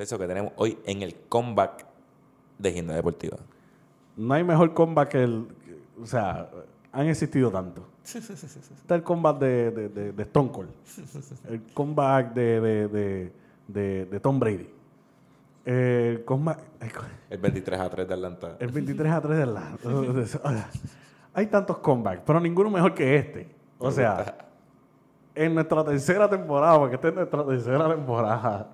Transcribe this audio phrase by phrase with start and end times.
[0.00, 1.84] Eso que tenemos hoy en el comeback
[2.58, 3.36] de Agenda Deportiva.
[4.16, 5.48] No hay mejor comeback que el.
[6.02, 6.48] O sea,
[6.92, 7.86] han existido tanto.
[8.02, 10.70] Está el comeback de, de, de, de Stone Cold.
[11.48, 13.32] El comeback de, de, de,
[13.68, 14.68] de, de Tom Brady.
[15.64, 16.58] El comeback.
[16.80, 18.56] el co- El 23 a 3 de Atlanta.
[18.58, 19.76] El 23 a 3 de la.
[21.34, 23.54] Hay tantos comebacks, pero ninguno mejor que este.
[23.78, 24.36] O sea,
[25.34, 28.68] en nuestra tercera temporada, porque esta es nuestra tercera temporada,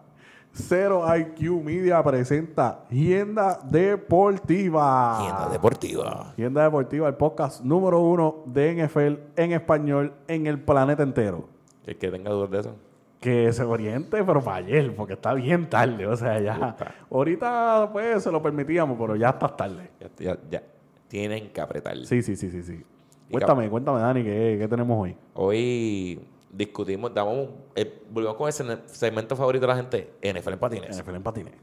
[0.56, 5.18] Cero IQ Media presenta Hienda Deportiva.
[5.18, 6.34] Agenda Deportiva.
[6.34, 11.46] Hienda Deportiva, el podcast número uno de NFL en español en el planeta entero.
[11.84, 12.74] El que tenga dudas de eso.
[13.20, 16.06] Que se oriente, pero para ayer, porque está bien tarde.
[16.06, 16.74] O sea, ya.
[17.10, 19.90] Ahorita, pues, se lo permitíamos, pero ya está tarde.
[20.00, 20.62] Ya, ya, ya.
[21.08, 21.98] Tienen que apretar.
[22.06, 22.82] Sí, sí, sí, sí, sí.
[23.28, 25.16] Y Cuéntame, cuéntame, Dani, ¿qué, qué tenemos hoy?
[25.34, 26.18] Hoy
[26.50, 30.96] discutimos, damos, eh, volvemos con ese segmento favorito de la gente, NFL en patines.
[31.02, 31.54] NFL en patines.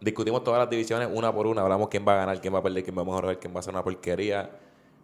[0.00, 2.62] Discutimos todas las divisiones una por una, hablamos quién va a ganar, quién va a
[2.62, 4.50] perder, quién va a mejorar, quién va a hacer una porquería.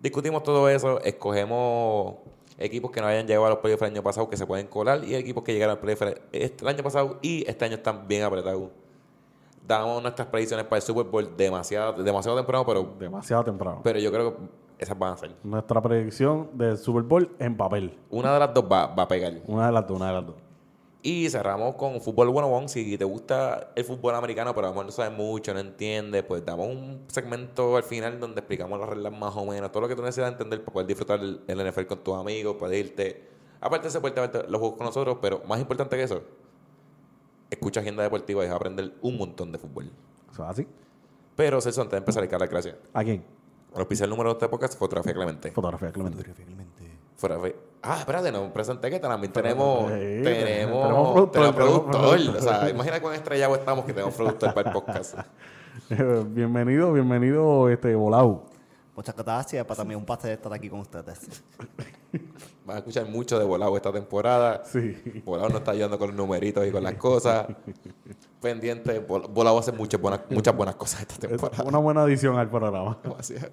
[0.01, 2.17] Discutimos todo eso, escogemos
[2.59, 5.05] equipos que no hayan llegado a los playoffs el año pasado que se pueden colar
[5.05, 6.03] y equipos que llegaron al playoff
[6.33, 8.71] este- el año pasado y este año están bien apretados.
[9.65, 13.81] Damos nuestras predicciones para el Super Bowl demasiado, demasiado temprano, pero, Demasiado temprano.
[13.85, 14.43] pero yo creo que
[14.79, 15.35] esas van a ser.
[15.43, 17.99] Nuestra predicción del Super Bowl en papel.
[18.11, 19.35] Una de las dos va, va a pegar.
[19.47, 20.37] Una de las dos, una de las dos.
[21.03, 22.69] Y cerramos con Fútbol 101.
[22.69, 26.25] Si te gusta el fútbol americano, pero a lo mejor no sabes mucho, no entiendes,
[26.25, 29.89] pues damos un segmento al final donde explicamos las reglas más o menos, todo lo
[29.89, 33.29] que tú necesitas entender para poder disfrutar el, el NFL con tus amigos, poder irte.
[33.61, 36.23] Aparte de ver los juegos con nosotros, pero más importante que eso,
[37.51, 39.91] escucha Agenda Deportiva y vas a aprender un montón de fútbol.
[40.33, 40.67] ¿Eso es así?
[41.37, 42.77] Pero, Celso, antes de empezar, hay que darle gracias.
[42.93, 43.25] ¿A quién?
[43.75, 45.51] Al oficial número de este podcast, Fotografía Clemente.
[45.53, 46.25] Fotografía Clemente.
[47.17, 51.91] Fotografía- Ah, espérate, no presenté que también tenemos, Sí, tenemos, tenemos tenemos tenemos productor.
[51.91, 52.37] productor.
[52.37, 55.15] O sea, imagina cuán estrellados estamos que tenemos productor para el podcast.
[56.35, 58.43] Bienvenido, bienvenido, este, Volau.
[58.99, 61.21] Muchas gracias, para mí un placer estar aquí con ustedes.
[62.67, 64.65] Vas a escuchar mucho de Volado esta temporada.
[64.65, 65.23] Sí.
[65.25, 67.47] Volado nos está ayudando con los numeritos y con las cosas.
[68.43, 71.63] Pendiente, Vol- Volado hace muchas buenas, muchas buenas cosas esta Es temporada.
[71.63, 72.99] una buena adición al programa.
[73.05, 73.51] Demasiado.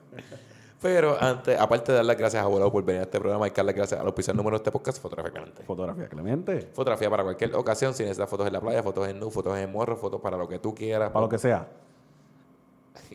[0.81, 3.51] Pero antes, aparte de dar las gracias a Volado por venir a este programa, hay
[3.51, 5.61] que darle gracias al oficial número de este podcast, Fotografía Clemente.
[5.63, 6.69] Fotografía Clemente.
[6.73, 9.71] Fotografía para cualquier ocasión, si necesitas fotos en la playa, fotos en nu, fotos en
[9.71, 11.11] morro, fotos para lo que tú quieras.
[11.11, 11.67] Para lo que sea.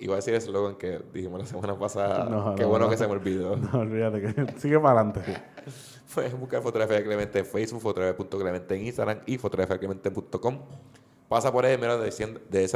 [0.01, 2.25] Iba a decir ese eslogan que dijimos la semana pasada.
[2.25, 2.91] No, Qué no, bueno no.
[2.91, 3.57] que se me olvidó.
[3.73, 5.21] No, olvídate que sigue para adelante.
[6.15, 10.59] Puedes buscar fotografía de Clemente en Facebook, fotografía.clemente en Instagram y fotografiaclemente.com.
[11.29, 12.11] Pasa por ahí, mira, de,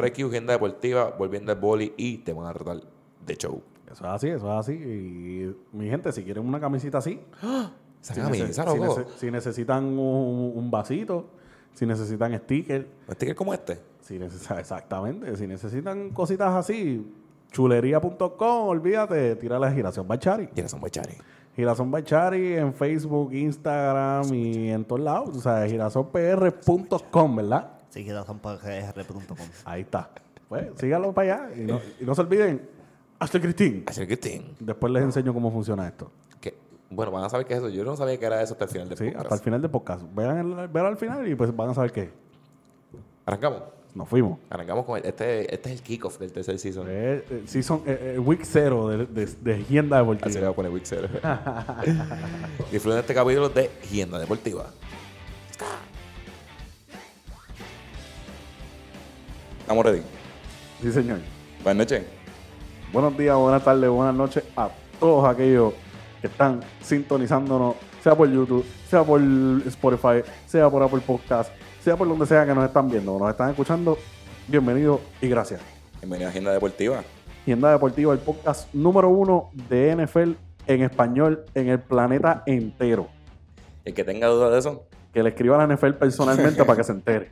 [0.07, 2.83] aquí, agenda deportiva, volviendo al boli y te van a tratar
[3.27, 3.61] de show.
[3.91, 4.73] Eso es así, eso es así.
[4.75, 7.21] Y mi gente, si quieren una camisita así,
[8.03, 11.31] Esa si, camisa, nece- si nece- si necesitan un, un vasito,
[11.75, 13.81] si necesitan sticker, ¿Un sticker como este?
[14.01, 14.17] si
[14.59, 17.07] exactamente, si necesitan cositas así,
[17.53, 20.49] chulería.com, olvídate, tírale a Giración Bachari.
[20.67, 21.15] Son Bachari.
[21.57, 25.37] Girasón Bachari en Facebook, Instagram y en todos lados.
[25.37, 27.71] O sea, girasonpr.com, ¿verdad?
[27.91, 29.37] Sí, gr.com.
[29.65, 30.11] Ahí está.
[30.49, 31.55] Pues síganlo para allá.
[31.57, 32.69] Y no, y no se olviden,
[33.21, 33.85] hasta Cristín.
[33.87, 34.43] Así que Tim.
[34.59, 36.11] Después les enseño cómo funciona esto.
[36.95, 37.69] Bueno, van a saber qué es eso.
[37.69, 39.25] Yo no sabía que era eso hasta el final del Sí, podcast.
[39.25, 40.03] hasta el final del podcast.
[40.15, 42.11] Vean el, vean al final y pues van a saber qué.
[43.27, 43.63] Arrancamos.
[43.95, 44.39] Nos fuimos.
[44.51, 46.87] Arrancamos con el, este, este es el kickoff del tercer season.
[46.89, 50.41] Eh, eh, season, eh, eh, week zero de, de, de Hienda Así le Deportiva.
[50.41, 51.09] voy a poner Week Zero.
[52.73, 54.67] Disfruten este capítulo de Hienda Deportiva.
[59.61, 60.03] Estamos ready.
[60.83, 61.19] Sí, señor.
[61.63, 62.05] Buenas noches.
[62.93, 64.69] Buenos días, buenas tardes, buenas noches a
[65.01, 65.73] todos aquellos
[66.25, 69.21] que están sintonizándonos, sea por YouTube, sea por
[69.67, 71.53] Spotify, sea por Apple Podcast,
[71.83, 73.99] sea por donde sea que nos están viendo o nos están escuchando.
[74.49, 75.61] Bienvenidos y gracias.
[76.01, 77.05] Bienvenido a Agenda Deportiva.
[77.45, 80.31] Tienda Deportiva, el podcast número uno de NFL
[80.67, 83.09] en español en el planeta entero.
[83.85, 86.85] El que tenga dudas de eso, Que le escriba a la NFL personalmente para que
[86.85, 87.29] se entere.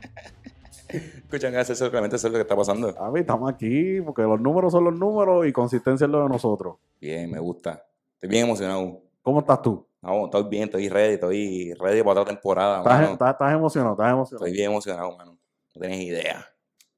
[0.87, 2.93] escuchan a ese solamente eso es lo que está pasando.
[2.99, 6.29] A ver, estamos aquí porque los números son los números y consistencia es lo de
[6.29, 6.75] nosotros.
[7.01, 7.83] Bien, me gusta.
[8.23, 9.01] Estoy bien emocionado.
[9.21, 9.85] ¿Cómo estás tú?
[10.01, 12.77] No, estoy bien, estoy ready, estoy ready para otra temporada.
[12.77, 13.11] ¿Estás, mano.
[13.13, 13.93] estás- estás emocionado?
[13.95, 14.45] ¿Estás emocionado?
[14.45, 15.37] Estoy bien emocionado, mano.
[15.75, 16.45] No tienes idea.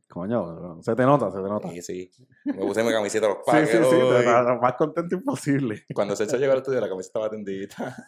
[0.08, 1.70] Coño, se te nota, se te nota.
[1.72, 2.12] Sí, sí.
[2.46, 4.24] Me puse mi camiseta a los Sí, Packers sí, sí, te- hoy.
[4.24, 5.84] te- más contento imposible.
[5.96, 7.76] Cuando Celso llegó al estudio, la camiseta estaba tendida.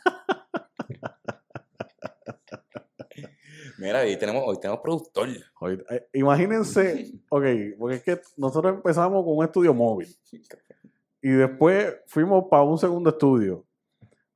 [3.79, 5.27] Mira, hoy tenemos, hoy tenemos productor.
[5.89, 7.43] Eh, imagínense, ok,
[7.79, 10.07] porque es que nosotros empezamos con un estudio móvil
[11.21, 13.65] y después fuimos para un segundo estudio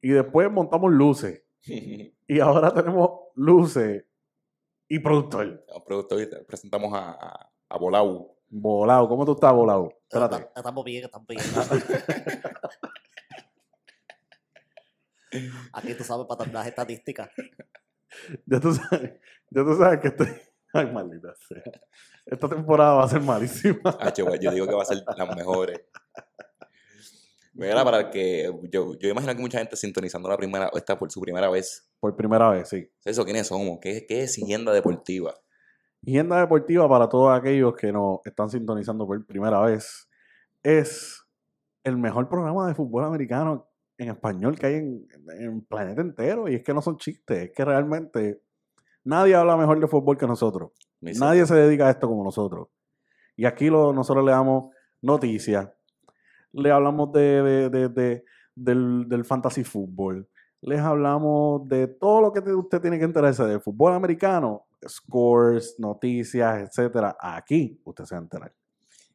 [0.01, 4.06] y después montamos luces y ahora tenemos luces
[4.88, 5.63] y productor.
[5.74, 8.36] Un productor y te presentamos a, a, a Bolau.
[9.07, 9.54] ¿cómo tú estás?
[9.54, 10.36] Espérate.
[10.36, 11.42] Estamos- Estamos bien, estamos bien.
[15.74, 17.30] Aquí tú sabes para las estadísticas.
[18.45, 19.13] Ya tú sabes,
[19.50, 20.27] ya tú sabes que estoy.
[20.74, 21.63] Ay, maldita sea.
[22.25, 23.80] Esta temporada va a ser malísima.
[24.00, 25.81] Ah, yo, yo digo que va a ser las mejores.
[27.53, 31.12] Mira, para el que yo, yo imagino que mucha gente sintonizando la primera, esta por
[31.12, 31.89] su primera vez.
[32.00, 32.89] Por primera vez, sí.
[33.03, 33.80] Eso, ¿quiénes somos?
[33.81, 35.36] ¿Qué, qué es Siguienda Deportiva?
[36.07, 40.09] Agenda Deportiva para todos aquellos que nos están sintonizando por primera vez
[40.63, 41.24] es
[41.83, 43.68] el mejor programa de fútbol americano
[43.98, 45.07] en español que hay en,
[45.38, 46.48] en el planeta entero.
[46.48, 48.42] Y es que no son chistes, es que realmente
[49.03, 50.71] nadie habla mejor de fútbol que nosotros.
[51.01, 52.68] Nadie se dedica a esto como nosotros.
[53.36, 55.69] Y aquí lo, nosotros le damos noticias,
[56.53, 58.24] le hablamos de, de- de- de-
[58.56, 60.27] del, del fantasy fútbol,
[60.62, 65.75] les hablamos de todo lo que te- usted tiene que enterarse del fútbol americano, scores,
[65.80, 67.15] noticias, etcétera.
[67.19, 68.53] Aquí usted se va a enterar.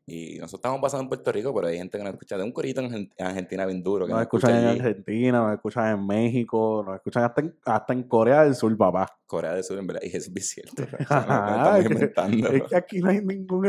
[0.08, 2.52] Y nosotros estamos pasando en Puerto Rico, pero hay gente que nos escucha de un
[2.52, 4.06] corito en Argen- en Argentina bien duro.
[4.06, 4.66] Que Nos nos escuchan en.
[4.68, 9.08] Argentina, nos escuchan en México, nos escuchan hasta en, hasta en Corea del Sur, papá.
[9.26, 10.02] Corea del Sur, en verdad.
[10.04, 10.82] Y eso es cierto.
[11.10, 12.48] No- no estamos es que- inventando.
[12.50, 13.62] Es que aquí no hay ningún...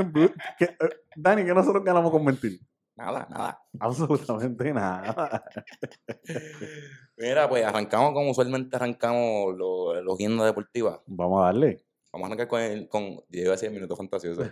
[0.60, 0.78] que, eh,
[1.16, 2.60] Dani, que nosotros ganamos con mentir.
[2.98, 3.62] Nada, nada.
[3.80, 5.44] Absolutamente nada.
[7.16, 11.00] Mira, pues arrancamos como usualmente arrancamos los guiendas deportivas.
[11.06, 11.84] Vamos a darle.
[12.12, 14.42] Vamos a arrancar con, el, con iba a decir el minuto fantasioso.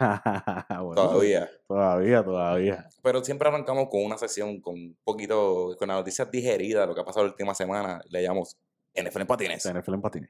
[0.69, 1.49] Bueno, Todavía.
[1.67, 2.87] Todavía, todavía.
[3.01, 7.01] Pero siempre arrancamos con una sesión con un poquito, con las noticias digeridas, lo que
[7.01, 7.99] ha pasado la última semana.
[8.09, 8.57] Le llamamos
[8.93, 9.73] NFL en patines.
[9.73, 10.29] NFL en patines.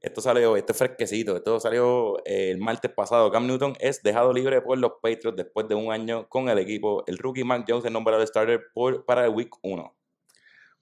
[0.00, 3.30] Esto salió, esto es fresquecito, esto salió eh, el martes pasado.
[3.30, 7.04] Cam Newton es dejado libre por los Patriots después de un año con el equipo.
[7.06, 9.94] El rookie Mac Jones es nombrado starter por, para el Week 1.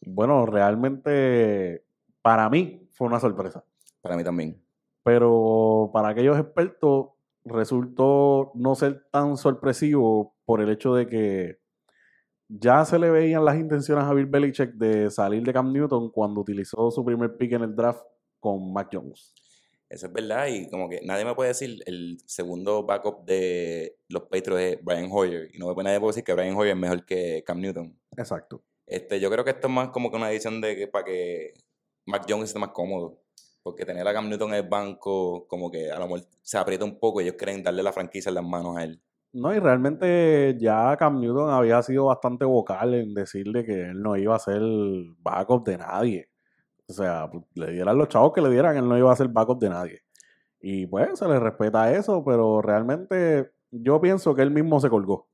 [0.00, 1.84] Bueno, realmente
[2.22, 3.64] para mí fue una sorpresa.
[4.00, 4.62] Para mí también.
[5.02, 7.08] Pero para aquellos expertos
[7.44, 11.58] resultó no ser tan sorpresivo por el hecho de que
[12.48, 16.40] ya se le veían las intenciones a Bill Belichick de salir de Cam Newton cuando
[16.40, 18.02] utilizó su primer pick en el draft
[18.40, 19.34] con Mac Jones.
[19.88, 24.24] Eso es verdad y como que nadie me puede decir el segundo backup de los
[24.24, 25.48] Patriots es Brian Hoyer.
[25.52, 27.98] Y no me puede nadie puede decir que Brian Hoyer es mejor que Cam Newton.
[28.16, 28.62] Exacto.
[28.86, 31.54] Este, yo creo que esto es más como que una edición de que para que
[32.06, 33.22] Mac Jones esté más cómodo.
[33.62, 36.84] Porque tener a Cam Newton en el banco, como que a lo mejor se aprieta
[36.84, 39.02] un poco y ellos quieren darle la franquicia en las manos a él.
[39.38, 44.16] No, y realmente ya Cam Newton había sido bastante vocal en decirle que él no
[44.16, 44.60] iba a ser
[45.20, 46.28] backup de nadie.
[46.88, 49.28] O sea, pues, le dieran los chavos que le dieran, él no iba a ser
[49.28, 50.02] backup de nadie.
[50.60, 55.28] Y pues se le respeta eso, pero realmente yo pienso que él mismo se colgó.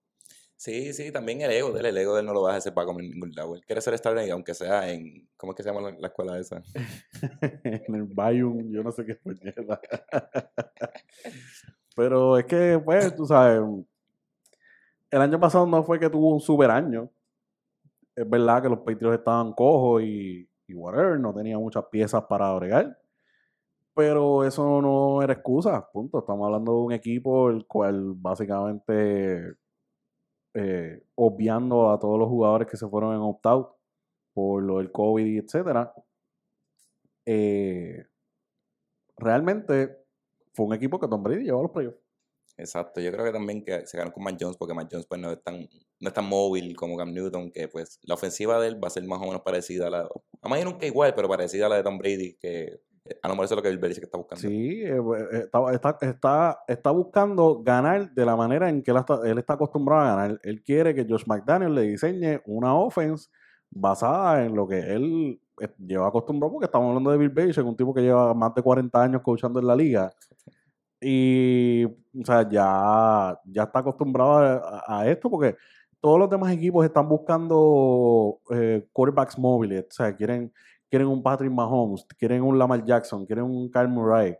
[0.56, 2.56] Sí, sí, también el ego de él, el ego de él no lo va a
[2.56, 3.54] hacer backup en ningún lado.
[3.54, 6.38] Él quiere ser starter aunque sea en, ¿cómo es que se llama la, la escuela
[6.38, 6.62] esa?
[7.64, 9.80] en el Bayern, yo no sé qué puñeta.
[11.96, 13.60] Pero es que, pues, tú sabes,
[15.14, 17.08] el año pasado no fue que tuvo un super año.
[18.16, 22.98] Es verdad que los Patriots estaban cojos y, whatever, no tenía muchas piezas para bregar.
[23.94, 26.18] Pero eso no era excusa, punto.
[26.18, 29.54] Estamos hablando de un equipo el cual básicamente,
[30.54, 33.68] eh, obviando a todos los jugadores que se fueron en opt-out
[34.32, 35.94] por lo del COVID y etcétera,
[37.24, 38.04] eh,
[39.16, 39.96] realmente
[40.54, 42.03] fue un equipo que Tom Brady llevó a los playoffs.
[42.56, 45.20] Exacto, yo creo que también que se ganó con Mac Jones porque Mac Jones pues
[45.20, 45.68] no es tan,
[46.00, 48.90] no es tan móvil como Cam Newton, que pues la ofensiva de él va a
[48.90, 50.08] ser más o menos parecida a la,
[50.42, 53.44] más nunca igual, pero parecida a la de Tom Brady, que eh, a lo mejor
[53.44, 54.40] eso es lo que Bill Belichick está buscando.
[54.40, 58.96] Sí, eh, eh, está, está, está, está buscando ganar de la manera en que él
[59.38, 60.40] está, acostumbrado a ganar.
[60.42, 63.28] Él quiere que Josh McDaniel le diseñe una offense
[63.70, 65.40] basada en lo que él
[65.78, 69.02] lleva acostumbrado, porque estamos hablando de Bill Belichick, un tipo que lleva más de 40
[69.02, 70.12] años coachando en la liga.
[71.06, 75.54] Y, o sea, ya, ya está acostumbrado a, esto, porque
[76.00, 80.50] todos los demás equipos están buscando eh, quarterbacks móviles, o sea, quieren,
[80.88, 84.34] quieren un Patrick Mahomes, quieren un Lamar Jackson, quieren un Kyle Murray.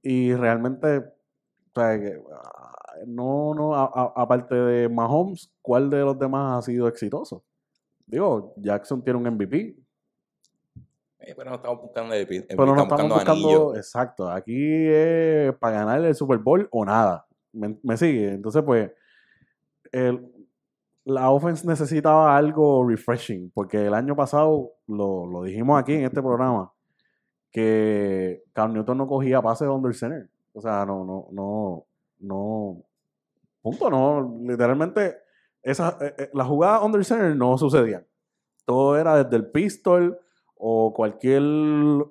[0.00, 1.98] Y realmente, o sea,
[2.32, 7.42] ah, no, no, aparte de Mahomes, ¿cuál de los demás ha sido exitoso?
[8.06, 9.76] Digo, Jackson tiene un MVP,
[11.20, 13.74] Eh, pero no estamos buscando el, el- pero no estamos buscando, anillo.
[13.76, 14.54] exacto, aquí
[14.88, 17.26] es para ganar el Super Bowl o nada.
[17.52, 18.28] ¿Me, me sigue?
[18.32, 18.90] Entonces, pues,
[19.92, 20.32] el-
[21.04, 26.20] la offense necesitaba algo refreshing, porque el año pasado, lo, lo dijimos aquí en este
[26.22, 26.70] programa,
[27.50, 30.28] que Cam Newton no cogía pases de under center.
[30.52, 31.86] O sea, no, no, no,
[32.20, 32.82] no,
[33.62, 35.16] punto, no, literalmente,
[35.62, 38.06] esa, eh, eh, las jugadas under center no sucedían.
[38.66, 40.18] Todo era desde el pistol
[40.58, 41.42] o cualquier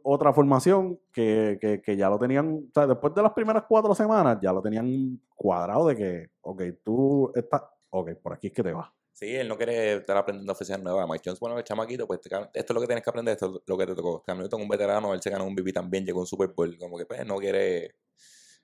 [0.04, 3.94] otra formación que, que, que ya lo tenían, o sea, después de las primeras cuatro
[3.94, 8.64] semanas, ya lo tenían cuadrado de que, ok, tú estás, ok, por aquí es que
[8.64, 8.90] te vas.
[9.12, 11.08] Sí, él no quiere estar aprendiendo oficial nueva.
[11.08, 13.62] Mike Jones, bueno, es chamaquito, pues esto es lo que tienes que aprender, esto es
[13.66, 14.24] lo que te tocó.
[14.24, 16.98] Cam Newton, un veterano, él se ganó un MVP también, llegó un Super Bowl, como
[17.00, 17.96] que pues no quiere,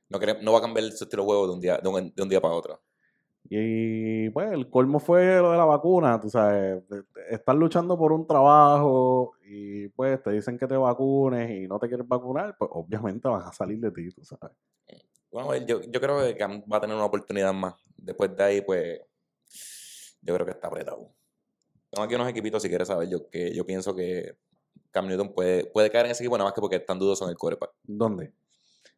[0.09, 2.13] no quiere, no va a cambiar su estilo de juego de un día, de un,
[2.15, 2.79] de un día para otro.
[3.49, 6.81] Y pues el colmo fue lo de la vacuna, tú sabes,
[7.29, 11.87] estás luchando por un trabajo y pues te dicen que te vacunes y no te
[11.87, 14.55] quieres vacunar, pues obviamente van a salir de ti, tú sabes.
[15.31, 17.75] Bueno, él- yo, yo creo que Cam va a tener una oportunidad más.
[17.97, 19.01] Después de ahí, pues,
[20.21, 21.09] yo creo que está apretado.
[21.89, 24.37] Tengo aquí unos equipitos, si quieres saber, yo que yo pienso que
[24.91, 27.31] Cam Newton puede, puede caer en ese equipo, nada más que porque están dudosos en
[27.31, 27.71] el quarterback.
[27.83, 28.33] ¿Dónde?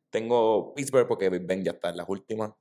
[0.09, 2.51] Tengo Pittsburgh porque Big Ben ya está en las últimas.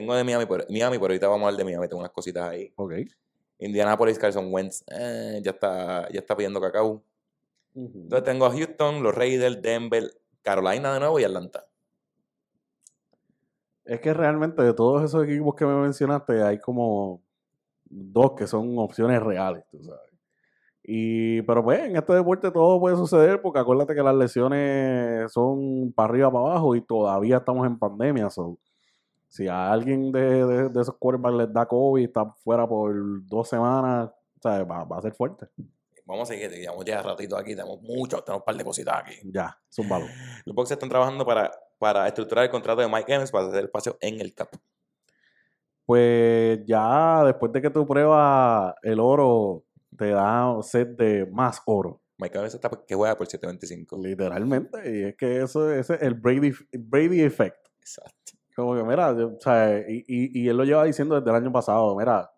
[0.00, 2.48] Tengo de Miami, pero, Miami, pero ahorita vamos a hablar de Miami, tengo unas cositas
[2.48, 2.72] ahí.
[2.76, 2.94] Ok.
[3.58, 7.02] Indianapolis, Carson Wentz, eh, ya está, ya está pidiendo cacao.
[7.74, 11.66] Entonces tengo a Houston, los Raiders, Denver, Carolina de nuevo y Atlanta.
[13.84, 17.22] Es que realmente de todos esos equipos que me mencionaste, hay como
[17.84, 20.10] dos que son opciones reales, tú sabes.
[20.82, 25.92] Y, pero pues en este deporte todo puede suceder porque acuérdate que las lesiones son
[25.92, 28.30] para arriba, para abajo y todavía estamos en pandemia.
[28.30, 28.58] So,
[29.30, 32.92] si a alguien de, de- de esos quarterbacks les da COVID y está fuera por
[33.26, 34.10] dos semanas,
[34.42, 34.68] ¿sabes?
[34.68, 35.46] Va, va a ser fuerte.
[36.04, 39.14] Vamos a seguir, llevamos ya ratito aquí, tenemos mucho, tenemos un par de cositas aquí.
[39.32, 40.08] Ya, es un valor.
[40.44, 43.96] Los Bucks están trabajando para, para estructurar el contrato de Mike Evans para hacer espacio
[44.00, 44.48] en el cap.
[45.86, 49.64] Pues ya después de que tú pruebas el oro,
[49.96, 52.00] te da set de más oro.
[52.18, 53.96] Mike Evans está que juega por 725.
[53.98, 57.56] Literalmente, y es que eso ese es el Brady, Brady Effect.
[57.80, 58.32] Exacto.
[58.56, 61.36] Como que, mira, yo- o sea, y, y, y él lo lleva diciendo desde el
[61.36, 62.30] año pasado, mira,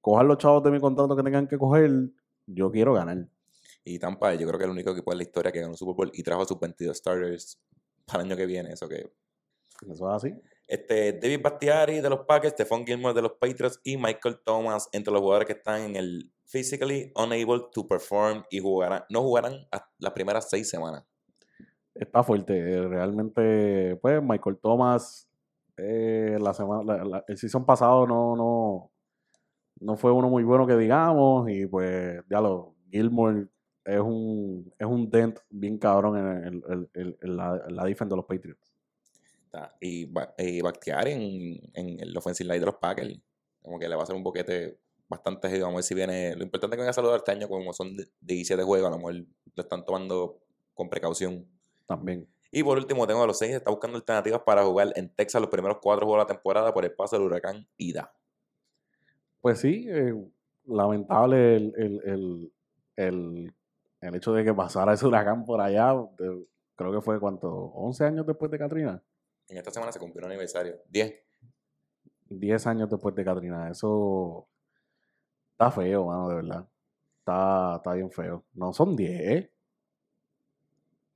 [0.00, 1.90] cojan los chavos de mi contrato que tengan que coger,
[2.46, 3.26] yo quiero ganar.
[3.84, 5.76] Y Tampa, yo creo que es el único equipo en la historia que ganó un
[5.76, 7.58] Super Bowl y trajo a sus 22 starters
[8.04, 8.72] para el año que viene.
[8.72, 9.10] Eso que.
[9.88, 10.34] Eso es así.
[10.66, 15.12] Este, David Bastiari de los Packers, Stephon Gilmore de los Patriots y Michael Thomas entre
[15.12, 19.66] los jugadores que están en el physically unable to perform y jugarán, no jugarán
[19.98, 21.04] las primeras seis semanas.
[21.94, 22.54] Está fuerte.
[22.58, 25.25] eh, Realmente, pues, Michael Thomas,
[25.76, 28.90] eh, la semana, la- la- el season pasado no, no,
[29.80, 33.48] no fue uno muy bueno que digamos, y pues, ya lo, Gilmore
[33.84, 36.90] es un, es un dent bien cabrón en, el-
[37.20, 38.72] el- la, la defense de los Patriots.
[39.80, 43.18] Y, y Bakhtiari en, en el offensive line de los Packers.
[43.62, 44.78] Como que le va a hacer un boquete
[45.08, 45.48] bastante.
[45.60, 46.36] Vamos a ver si viene.
[46.36, 48.90] Lo importante es que venga a saludar este año, como son de 17 juegos, a
[48.90, 50.38] lo mejor lo están tomando
[50.74, 51.46] con precaución.
[51.86, 52.28] También.
[52.50, 55.50] Y por último, tengo a los seis, está buscando alternativas para jugar en Texas los
[55.50, 58.12] primeros cuatro juegos de la temporada por el paso del huracán Ida.
[59.40, 60.14] Pues sí, eh,
[60.64, 62.52] lamentable el, el, el,
[62.96, 63.54] el,
[64.00, 65.92] el hecho de que pasara ese huracán por allá.
[66.18, 67.72] de- creo que fue, ¿cuánto?
[67.74, 69.02] ¿11 años después de Katrina?
[69.48, 70.76] En esta semana se cumplió un aniversario.
[70.88, 71.14] 10.
[72.28, 73.70] 10 años después de Katrina.
[73.70, 74.48] Eso
[75.52, 76.68] está feo, mano, de verdad.
[77.20, 78.44] Está, está bien feo.
[78.54, 79.48] No, son 10.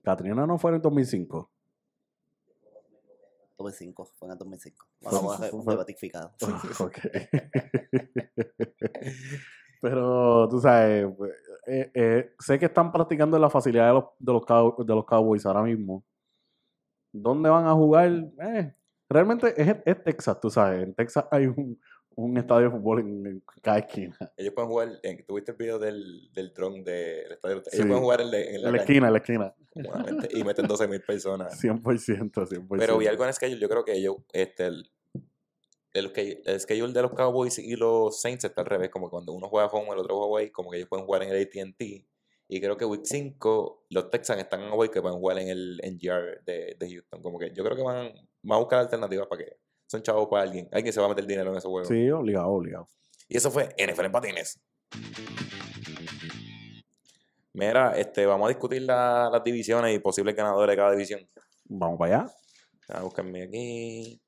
[0.03, 1.51] Katrina no fue en el 2005.
[3.59, 4.87] 2005, fue en el 2005.
[5.01, 6.33] Fue- Vamos a fue- ratificado.
[6.81, 6.99] Ok.
[9.83, 11.07] Pero, tú sabes,
[11.67, 14.95] eh, eh, sé que están practicando en la facilidad de los, de los, Cow- de
[14.95, 16.05] los Cowboys ahora mismo.
[17.13, 18.09] ¿Dónde van a jugar?
[18.43, 18.75] Eh,
[19.09, 20.83] realmente es, es Texas, tú sabes.
[20.83, 21.81] En Texas hay un,
[22.25, 24.17] un estadio de fútbol en, en cada esquina.
[24.37, 24.89] Ellos pueden jugar.
[25.03, 27.57] En, ¿Tuviste el video del, del dron del estadio?
[27.57, 27.83] Ellos Sí.
[27.83, 29.55] pueden jugar en, la- en la esquina, en la esquina.
[30.31, 31.63] y meten 12.000 personas.
[31.63, 31.83] 100%,
[32.47, 32.67] 100%.
[32.79, 34.91] Pero vi algo en el schedule, yo creo que ellos, este, el,
[35.93, 36.13] el,
[36.45, 39.67] el schedule de los Cowboys y los Saints está al revés, como cuando uno juega
[39.69, 42.07] home, el otro juega away, como que ellos pueden jugar en el AT&T.
[42.53, 46.43] Y creo que Week 5, los Texans están away que pueden jugar en el NGR
[46.45, 47.23] de, de Houston.
[47.23, 48.13] Como que yo creo que van,
[48.43, 49.57] van a buscar alternativas para que
[49.91, 50.69] son chavos para alguien.
[50.71, 51.89] Alguien se va a meter dinero en esos juegos.
[51.89, 52.89] Sí, obligado, obligado.
[53.29, 54.61] Y eso fue NFL en patines.
[57.53, 61.29] Mira, este, vamos a discutir la- las divisiones y posibles ganadores de cada división.
[61.65, 62.33] Vamos para allá.
[62.89, 64.21] A buscarme aquí.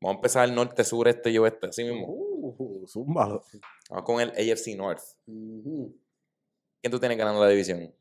[0.00, 2.06] Vamos a empezar el norte, sur, este y oeste, así mismo.
[2.08, 2.86] Uh.
[3.04, 5.02] Vamos con el AFC North.
[5.26, 7.94] ¿Quién tú tienes ganando la división?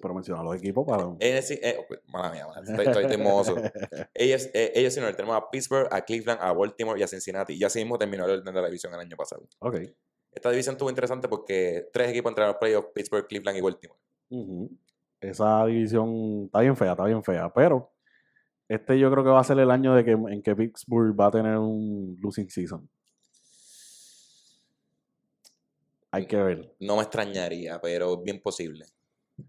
[0.00, 1.04] Pero menciona los equipos para...
[1.04, 3.56] AFC, eh, mala mía, mala, estoy, estoy, mohoso.
[3.56, 4.10] AFC,
[4.54, 7.54] eh, North, tenemos a Pittsburgh, a Cleveland, a Baltimore y a Cincinnati.
[7.54, 9.42] Y así mismo terminó el orden de la división el año pasado.
[9.58, 9.76] ok.
[10.32, 13.98] Esta división estuvo interesante porque tres equipos entraron a los playoffs, Pittsburgh, Cleveland y Baltimore.
[15.20, 17.52] Esa división está bien fea, está bien fea.
[17.52, 17.92] Pero
[18.68, 21.26] este yo creo que va a ser el año de que, en que Pittsburgh va
[21.26, 22.88] a tener un losing season.
[26.12, 26.74] Hay que ver.
[26.80, 28.86] No me extrañaría, pero es bien posible.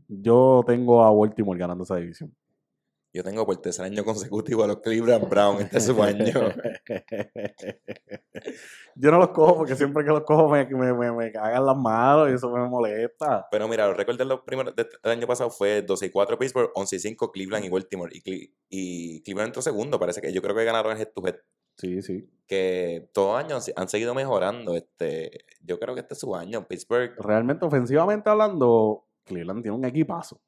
[0.07, 2.36] Yo tengo a Baltimore ganando esa división.
[3.13, 5.62] Yo tengo por tercer año consecutivo a los Cleveland Brown.
[5.62, 6.31] Este es su año.
[8.95, 11.77] Yo no los cojo porque siempre que los cojo me, me, me, me cagan las
[11.77, 13.48] manos y eso me molesta.
[13.51, 16.71] Pero mira, los récords de los primeros del año pasado fue 12 y 4 Pittsburgh,
[16.75, 18.12] 11 y 5 Cleveland y Baltimore.
[18.13, 21.25] Y, Cle- y Cleveland entró segundo, parece que yo creo que ganaron el head to
[21.27, 21.36] head.
[21.77, 22.29] Sí, sí.
[22.48, 24.75] Que todos los años han seguido mejorando.
[24.75, 26.67] Este, yo creo que este es su año.
[26.67, 30.39] Pittsburgh, Realmente, ofensivamente hablando, Cleveland tiene un equipazo.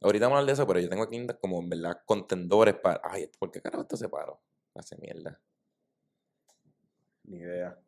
[0.00, 3.00] ahorita vamos a hablar de eso, pero yo tengo aquí como en verdad contendores para.
[3.04, 4.40] Ay, ¿por qué carajo esto se paró?
[4.74, 5.40] Hace mierda.
[7.24, 7.78] Ni idea.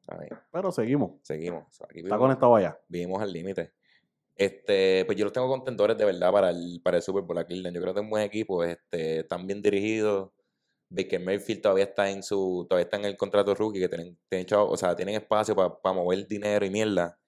[0.51, 1.21] Pero seguimos.
[1.23, 1.65] seguimos.
[1.83, 2.79] Aquí Está vivimos- conectado allá.
[2.89, 3.73] vivimos al límite.
[4.35, 7.45] Este, pues yo los tengo contendores de verdad para el, para el Super Bowl a
[7.47, 7.75] Cleveland.
[7.75, 10.31] Yo creo que es un buen equipo, este, están bien dirigidos.
[10.89, 14.47] Baker Mayfield todavía está en su, todavía está en el contrato rookie, que tienen, tienen
[14.47, 17.19] chavo- o sea, tienen espacio para mover dinero y mierda.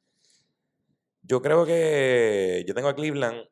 [1.29, 3.43] Yo creo que yo tengo a Cleveland.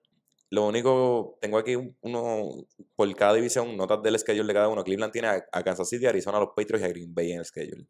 [0.50, 2.64] Lo único, tengo aquí un- uno
[2.95, 4.83] por cada división, notas del schedule de cada uno.
[4.85, 7.38] Cleveland tiene a, a Kansas City, Arizona, a los Patriots y a Green Bay en
[7.40, 7.87] el schedule.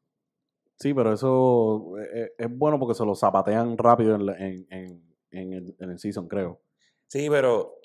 [0.78, 5.02] Sí, pero eso es, es bueno porque se lo zapatean rápido en, la- en, en,
[5.31, 6.61] en el, en el season, creo.
[7.09, 7.76] Sí, pero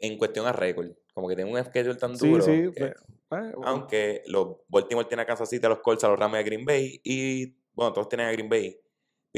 [0.00, 2.42] en cuestión a récord, como que tiene un schedule tan Sí, duro.
[2.42, 2.70] sí.
[2.76, 2.94] que- eh,
[3.30, 6.38] eh, aunque los Baltimore tiene a Kansas City, a los Colts, a los Rams y
[6.38, 7.00] a Green Bay.
[7.04, 8.78] Y bueno, todos tienen a Green Bay.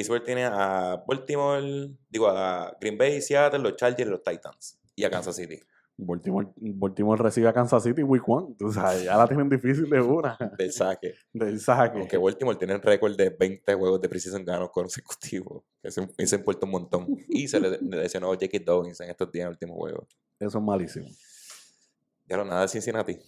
[0.01, 4.81] Pittsburgh tiene a Baltimore, digo a Green Bay, Seattle, los Chargers y los Titans.
[4.97, 5.61] Y a Kansas City.
[5.95, 8.57] Baltimore, Baltimore recibe a Kansas City Week 1.
[8.59, 10.39] Tú sabes, ya la tienen difícil de una.
[10.57, 11.17] Del saque.
[11.35, 11.99] Del saque.
[11.99, 15.65] Aunque Baltimore tiene el récord de 20 juegos de precision ganos consecutivos.
[15.83, 17.07] Eso, eso importa un montón.
[17.29, 18.59] Y se le le lesionó a J.K.
[18.65, 20.09] Dobbins en estos días en el último juego.
[20.39, 21.09] Eso es malísimo.
[22.27, 23.19] Ya lo nada de Cincinnati.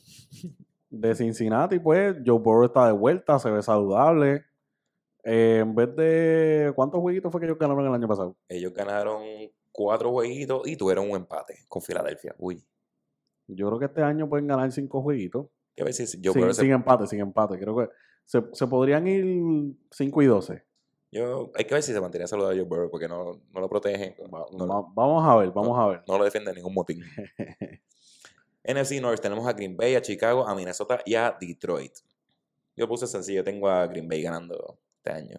[0.88, 4.46] De Cincinnati, pues, Joe Burrow está de vuelta, se ve saludable.
[5.24, 6.72] Eh, en vez de.
[6.74, 8.36] ¿Cuántos jueguitos fue que ellos ganaron el año pasado?
[8.48, 9.22] Ellos ganaron
[9.70, 12.34] cuatro jueguitos y tuvieron un empate con Filadelfia.
[12.38, 12.64] Uy.
[13.46, 15.46] Yo creo que este año pueden ganar cinco jueguitos.
[15.80, 17.58] A ver si Joe sin, se sin empate, sin empate.
[17.58, 17.88] Creo que
[18.24, 20.62] se, se podrían ir 5 y 12.
[21.10, 24.14] Yo, hay que ver si se mantiene saludable Joe Burrow porque no, no lo protegen.
[24.32, 26.02] Va- no, va- vamos a ver, vamos a ver.
[26.06, 27.02] no lo defiende ningún motín.
[28.64, 31.92] NFC North tenemos a Green Bay, a Chicago, a Minnesota y a Detroit.
[32.76, 35.36] Yo puse sencillo, tengo a Green Bay ganando este año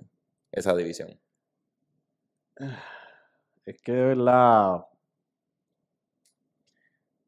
[0.52, 1.20] esa división.
[3.66, 4.86] Es que de verdad.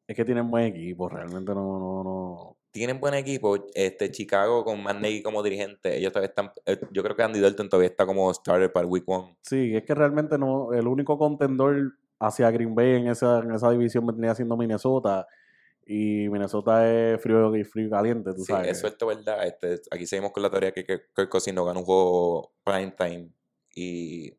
[0.05, 2.57] Es que tienen buen equipo, realmente no, no, no.
[2.71, 7.03] Tienen buen equipo, este Chicago con Matt Nagy como dirigente, ellos todavía están, eh, yo
[7.03, 9.37] creo que Andy Dalton todavía está como starter para el Week One.
[9.43, 10.73] Sí, es que realmente no.
[10.73, 15.25] El único contendor hacia Green Bay en esa, en esa división vendría siendo Minnesota.
[15.85, 18.71] Y Minnesota es frío y frío caliente, tú Sí, sabes.
[18.71, 19.45] es suelto, ¿verdad?
[19.45, 23.29] Este, aquí seguimos con la teoría que Kirk Cousins no gana un juego prime time
[23.75, 24.33] y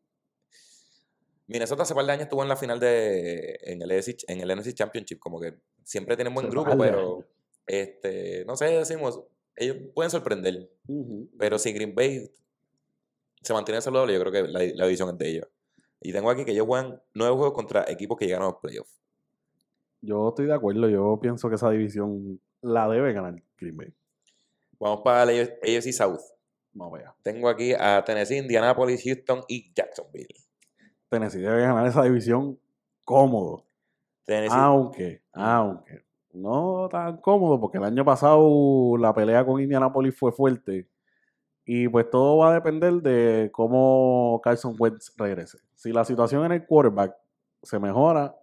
[1.47, 4.53] Minnesota hace par de años estuvo en la final de en el NFC, en el
[4.57, 7.23] NFC Championship, como que siempre tienen buen grupo, pero
[7.65, 9.21] este, no sé, decimos,
[9.55, 10.69] ellos pueden sorprender,
[11.39, 12.29] pero si Green Bay
[13.41, 15.47] se mantiene saludable, yo creo que la, la división es de ellos.
[16.01, 18.99] Y tengo aquí que ellos juegan nueve juegos contra equipos que llegan a los playoffs.
[20.07, 20.87] Yo estoy de acuerdo.
[20.87, 23.93] Yo pienso que esa división la debe ganar Green Bay.
[24.79, 26.21] Vamos para la AFC South.
[26.71, 27.13] Vamos allá.
[27.21, 30.33] Tengo aquí a Tennessee, Indianapolis, Houston y Jacksonville.
[31.09, 32.57] Tennessee debe ganar esa división
[33.03, 33.65] cómodo.
[34.23, 40.31] Tennessee, Aunque, aunque, no tan cómodo, porque el año pasado la pelea con Indianapolis fue
[40.31, 40.87] fuerte.
[41.65, 45.57] Y pues todo va a depender de cómo Carson Wentz regrese.
[45.75, 47.13] Si la situación en el quarterback
[47.61, 48.33] se mejora,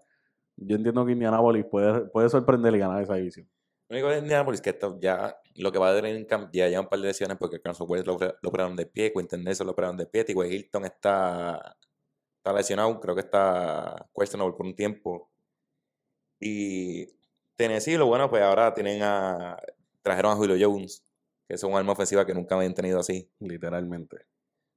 [0.56, 3.48] yo entiendo que Indianapolis puede, puede sorprender y ganar esa división.
[3.88, 6.50] Lo único de Indianapolis es que esto ya lo que va a tener en camp
[6.52, 9.44] ya lleva un par de lesiones porque Carson Wentz lo, lo operaron de pie, Quentin
[9.44, 10.54] Nelson lo operaron de pie, T.Y.
[10.54, 11.76] Hilton está,
[12.38, 15.30] está lesionado, creo que está questionable por un tiempo.
[16.40, 17.06] Y
[17.56, 19.56] Tennessee, lo bueno, pues ahora tienen a.
[20.02, 21.04] Trajeron a Julio Jones,
[21.48, 23.30] que es un arma ofensiva que nunca habían tenido así.
[23.38, 24.26] Literalmente.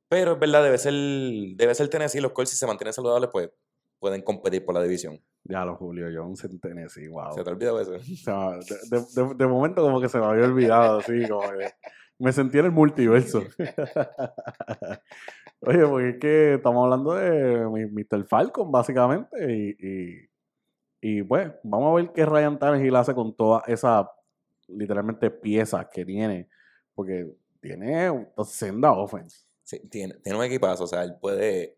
[0.10, 2.22] Pero es verdad, debe ser, debe ser Tennessee.
[2.22, 3.50] Los Colts, si se mantienen saludables, pues
[4.00, 5.20] pueden competir por la división.
[5.44, 7.34] Ya los Julio Jones en Tennessee, wow.
[7.34, 7.94] ¿Se te ha olvidado eso?
[7.96, 11.50] O sea, de, de- de- de momento como que se me había olvidado, así, como
[11.52, 11.70] que
[12.20, 13.44] me sentí en el multiverso.
[15.62, 18.26] Oye, porque es que estamos hablando de Mr.
[18.26, 20.30] Falcon, básicamente, y, y,
[21.02, 24.06] y, pues, vamos a ver qué Ryan Tannehill hace con todas esas,
[24.68, 26.48] literalmente, piezas que tiene,
[26.94, 27.28] porque
[27.60, 29.46] tiene senda offense.
[29.64, 31.77] Sí, tiene, tiene un equipazo, o sea, él puede,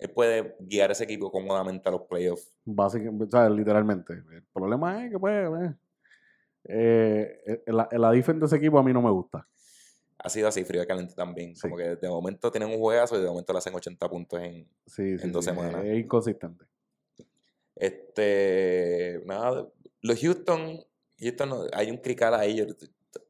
[0.00, 2.52] él puede guiar ese equipo cómodamente a los playoffs.
[2.64, 4.14] Básicamente, o sea, literalmente.
[4.14, 5.72] El problema es que, pues,
[6.64, 9.46] eh, eh, la, la defense de ese equipo a mí no me gusta.
[10.18, 11.54] ha sido así, frío y caliente también.
[11.56, 11.62] Sí.
[11.62, 14.68] Como que de momento tienen un juegazo y de momento le hacen 80 puntos en,
[14.86, 15.84] Sí, sí, En dos semanas.
[15.84, 16.64] Es inconsistente.
[17.76, 19.66] Este, nada,
[20.02, 20.80] los Houston,
[21.18, 22.56] Houston, hay un crical ahí.
[22.56, 22.66] yo-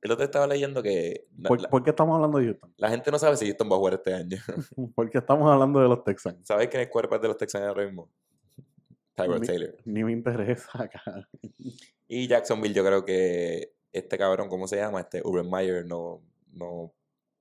[0.03, 2.73] el otro estaba leyendo que la, ¿Por, la- por qué estamos hablando de Houston?
[2.77, 4.37] la gente no sabe si Houston va a jugar este año.
[4.95, 6.47] ¿Por qué estamos hablando de los Texans?
[6.47, 8.11] ¿Sabes quién es el quarterback de los Texans ahora mismo?
[9.15, 9.77] Tyrod Taylor.
[9.85, 11.29] Ni me interesa acá.
[12.09, 15.01] Y Jacksonville, yo creo que este cabrón, ¿cómo se llama?
[15.01, 16.93] Este Urban Meyer no, no,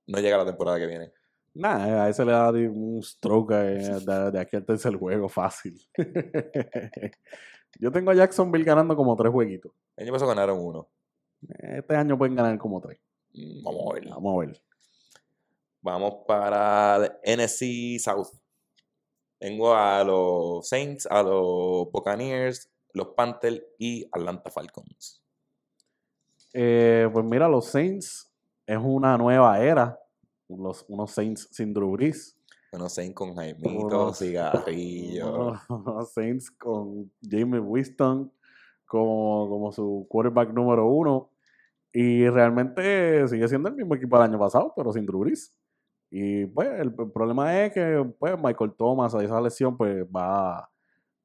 [0.06, 1.12] no llega a la temporada que viene.
[1.54, 5.80] Nada, a ese le da un stroke eh, de, de aquí al tercer juego fácil.
[7.78, 9.72] Yo tengo a Jacksonville ganando como tres jueguitos.
[9.96, 10.88] El año pasado ganaron uno.
[11.48, 12.98] Este año pueden ganar como tres.
[13.34, 14.08] Mm, Vamos a ver.
[14.08, 14.62] Vamos a ver.
[15.82, 18.28] Vamos para NFC South.
[19.38, 25.22] Tengo a los Saints, a los Buccaneers, los Panthers y Atlanta Falcons.
[26.52, 28.30] Eh, pues mira, los Saints
[28.66, 29.98] es una nueva era.
[30.48, 32.36] Los, unos Saints sin Drew Brees.
[32.72, 35.52] Unos Saints con Jaimito, Unos- cigarrillo.
[35.70, 38.30] Unos Saints con Jamie Winston
[38.84, 41.29] como, como su quarterback número uno.
[41.92, 45.56] Y realmente sigue siendo el mismo equipo del año pasado, pero sin Drew Brees.
[46.10, 50.68] Y pues el, problema es que pues, Michael Thomas, a esa lesión, pues va,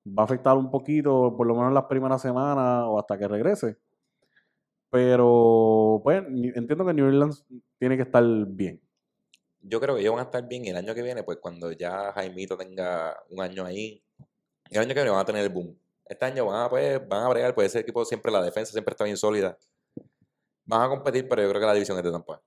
[0.08, 3.78] va a afectar un poquito, por lo menos las primeras semanas o hasta que regrese.
[4.90, 7.46] Pero pues entiendo que New Orleans
[7.80, 8.82] tiene que estar bien.
[9.62, 11.72] Yo creo que ellos van a estar bien y el año que viene, pues cuando
[11.72, 14.04] ya Jaimito tenga un año ahí,
[14.70, 15.76] el año que viene van a tener el boom.
[16.06, 18.92] Este año van a, pues, van a bregar, pues ese equipo siempre, la defensa siempre
[18.92, 19.58] está bien sólida.
[20.66, 22.42] Van a competir, pero yo creo que la división es de Tampa.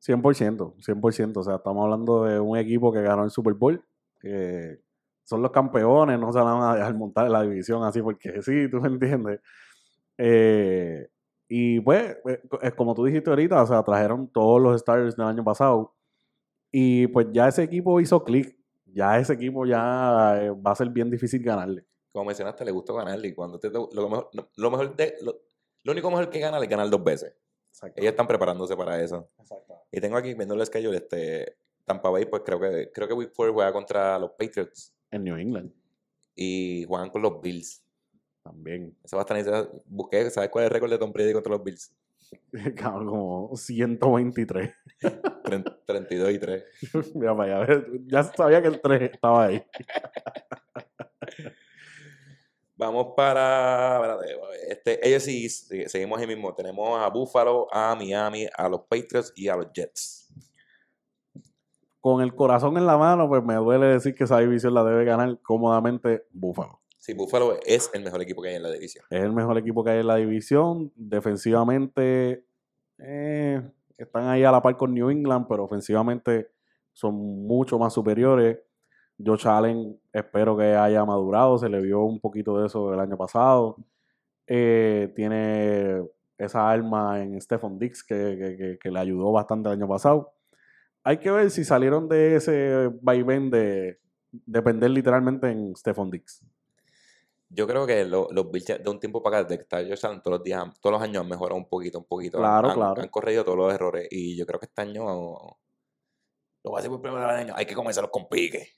[0.00, 1.36] 100%, 100%.
[1.36, 3.84] O sea, estamos hablando de un equipo que ganó el Super Bowl.
[4.18, 4.80] que
[5.24, 8.68] son los campeones, no se van a dejar montar en la división así porque sí,
[8.68, 9.40] tú me entiendes.
[10.18, 11.08] Eh,
[11.48, 15.26] y pues, eh, eh, como tú dijiste ahorita, o sea, trajeron todos los stars del
[15.26, 15.94] año pasado.
[16.70, 18.56] Y pues ya ese equipo hizo clic.
[18.86, 21.84] Ya ese equipo ya eh, va a ser bien difícil ganarle.
[22.12, 25.40] Como mencionaste, le gustó ganar y cuando te, lo, mejor, lo mejor de, lo,
[25.82, 27.34] lo único mejor que gana es ganar dos veces.
[27.96, 29.28] Ellos están preparándose para eso.
[29.90, 33.32] Y tengo aquí viendo el schedule, este, Tampa Bay, pues creo que creo que Week
[33.34, 35.72] 4 juega contra los Patriots En New England
[36.34, 37.82] y juegan con los Bills.
[38.42, 38.96] también.
[39.04, 39.70] Eso va a estar.
[39.86, 41.92] Busqué, ¿sabes cuál es el récord de Tom Brady contra los Bills?
[42.76, 44.72] Cabrón, como 123.
[45.42, 46.64] Tren- 32 y 3.
[47.14, 49.64] Mira para allá, ya sabía que el 3 estaba ahí.
[52.80, 54.18] Vamos para,
[54.66, 56.54] este, ellos sí, sí, seguimos ahí mismo.
[56.54, 60.32] Tenemos a Buffalo, a Miami, a los Patriots y a los Jets.
[62.00, 65.04] Con el corazón en la mano, pues me duele decir que esa división la debe
[65.04, 66.80] ganar cómodamente Buffalo.
[66.96, 69.04] Sí, Buffalo es el mejor equipo que hay en la división.
[69.10, 70.90] Es el mejor equipo que hay en la división.
[70.96, 72.46] Defensivamente
[72.96, 73.60] eh,
[73.98, 76.50] están ahí a la par con New England, pero ofensivamente
[76.94, 78.58] son mucho más superiores.
[79.24, 83.16] Josh Allen espero que haya madurado, se le vio un poquito de eso el año
[83.16, 83.76] pasado.
[84.46, 86.02] Eh, tiene
[86.38, 90.32] esa arma en Stephon Dix que, que- que- que le ayudó bastante el año pasado.
[91.04, 94.00] Hay que ver si salieron de ese vaivén de
[94.32, 96.42] depender literalmente en Stephon Dix.
[97.52, 100.06] Yo creo que lo- los Bills de un tiempo para acá, desde que está Josh
[100.06, 102.38] Allen, todos los días, todos los años han mejorado un poquito, un poquito.
[102.38, 103.02] Claro, han, claro.
[103.02, 104.06] Han corregido todos los errores.
[104.10, 107.54] Y yo creo que este año lo voy a hacer por primera vez año.
[107.56, 108.68] Hay que comenzarlos con pique.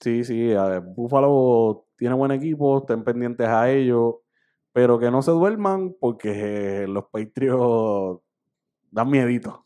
[0.00, 4.16] Sí, sí, a ver, Buffalo tiene buen equipo, estén pendientes a ellos,
[4.72, 8.20] pero que no se duerman porque eh, los Patriots
[8.90, 9.64] dan miedito.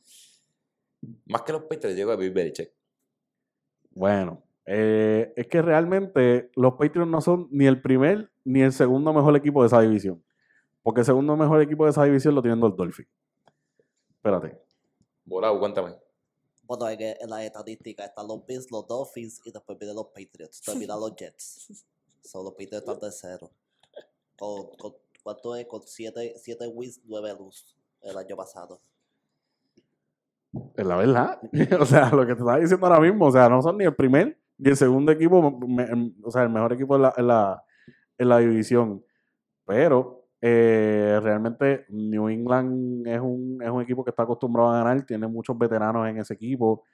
[1.26, 2.72] Más que los Patriots, llego a Bill Belichick.
[3.90, 9.12] Bueno, eh, es que realmente los Patriots no son ni el primer ni el segundo
[9.12, 10.22] mejor equipo de esa división.
[10.82, 13.08] Porque el segundo mejor equipo de esa división lo tienen los Dolphins.
[14.10, 14.58] Espérate.
[15.24, 15.94] Volado, cuéntame.
[16.70, 20.62] Bueno, en, en la estadística están los Bills, los Dolphins y después vienen los Patriots.
[20.62, 21.84] Terminan los Jets.
[22.22, 23.50] Son los Patriots están terceros.
[24.38, 25.66] Con, con, ¿Cuánto es?
[25.66, 28.80] Con 7 siete wins, 9 luz el año pasado.
[30.76, 31.40] Es la verdad.
[31.80, 33.96] o sea, lo que te estaba diciendo ahora mismo, o sea, no son ni el
[33.96, 37.26] primer ni el segundo equipo, me- me- o sea, el mejor equipo en la, en
[37.26, 37.64] la,
[38.16, 39.04] en la división.
[39.64, 45.04] Pero eh, realmente New England es un, es un equipo que está acostumbrado a ganar,
[45.06, 46.84] tiene muchos veteranos en ese equipo.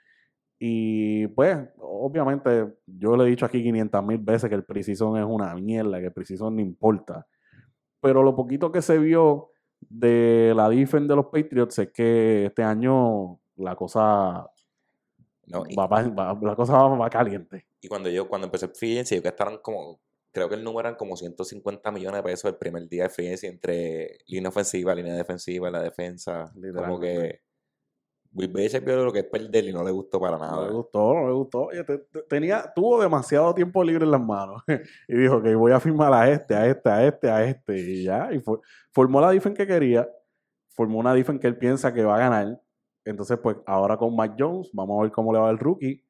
[0.58, 5.24] Y pues, obviamente, yo le he dicho aquí 500 mil veces que el Precision es
[5.26, 7.26] una mierda, que el Precision no importa.
[8.00, 12.62] Pero lo poquito que se vio de la defense de los Patriots es que este
[12.62, 14.48] año la cosa
[15.46, 17.66] No, y, va, va- la cosa va, va caliente.
[17.80, 20.00] y cuando yo, cuando empecé free agency, yo que estaban como,
[20.40, 23.46] creo que el número eran como 150 millones de pesos el primer día de agency
[23.46, 26.52] entre línea ofensiva, línea defensiva, la defensa.
[26.74, 27.40] Como que
[28.32, 30.66] Will Belichick vio lo que es perder y no le gustó para No nada.
[30.66, 31.68] le gustó, no le gustó.
[32.28, 34.62] Tenía, tuvo demasiado tiempo libre en las manos.
[35.08, 37.78] y dijo que voy a firmar a este, a este, a este, a este.
[37.78, 38.28] Y ya.
[38.32, 38.60] Y for-
[38.92, 40.06] formó la defensa que quería.
[40.68, 42.60] Formó una defensa que él piensa que va a ganar.
[43.06, 46.04] Entonces, pues, ahora con Mac Jones, vamos a ver cómo le va el rookie.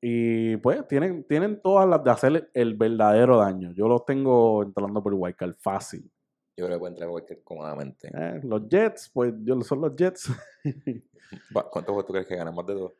[0.00, 3.72] Y pues tienen, tienen todas las de hacer el verdadero daño.
[3.72, 6.10] Yo los tengo entrando por Wildcard fácil.
[6.56, 8.08] Yo creo que puede entrar cualquier cómodamente.
[8.14, 10.30] Eh, los Jets, pues yo son los Jets.
[11.52, 12.54] ¿Cuántos juegos tú crees que ganan?
[12.54, 12.92] ¿Más de dos?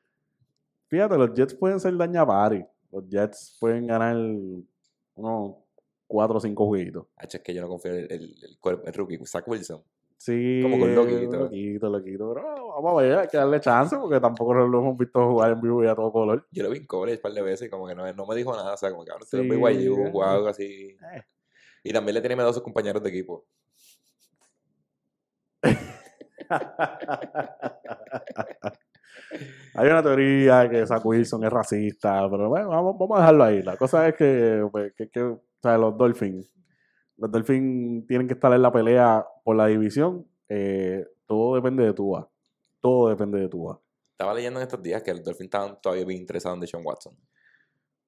[0.88, 2.66] Fíjate, los Jets pueden ser dañapari.
[2.90, 4.16] Los Jets pueden ganar
[5.14, 5.56] unos
[6.06, 7.06] 4 o 5 jueguitos.
[7.16, 9.82] Hacho, es que yo no confío en el, el, el, el rookie, Zach Wilson.
[10.18, 11.36] Sí, Como con eh, loquito.
[11.36, 12.34] loquito, loquito.
[12.34, 15.60] Pero vamos a ver, hay que darle chance porque tampoco lo hemos visto jugar en
[15.60, 16.46] vivo y a todo color.
[16.50, 18.34] Yo lo vi en college un par de veces y como que no, no me
[18.34, 18.74] dijo nada.
[18.74, 20.10] O sea, como que ahora Sí, estoy en BYU eh.
[20.12, 20.96] o algo así.
[21.14, 21.22] Eh.
[21.84, 23.44] Y también le tiene miedo a sus compañeros de equipo.
[29.74, 33.62] Hay una teoría que Zach Wilson es racista, pero bueno, vamos, vamos a dejarlo ahí.
[33.62, 36.50] La cosa es que, pues, que, que, o sea, los Dolphins,
[37.18, 40.26] los Dolphins tienen que estar en la pelea por la división.
[40.48, 42.28] Eh, todo depende de Tua.
[42.80, 43.80] Todo depende de Tua.
[44.12, 47.16] Estaba leyendo en estos días que los Dolphins estaban todavía bien interesados en Deshaun Watson.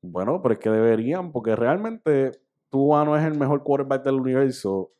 [0.00, 2.32] Bueno, pero es que deberían, porque realmente
[2.70, 4.92] Tua no es el mejor quarterback del universo.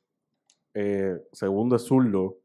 [0.75, 2.39] Eh, segundo es zurdo.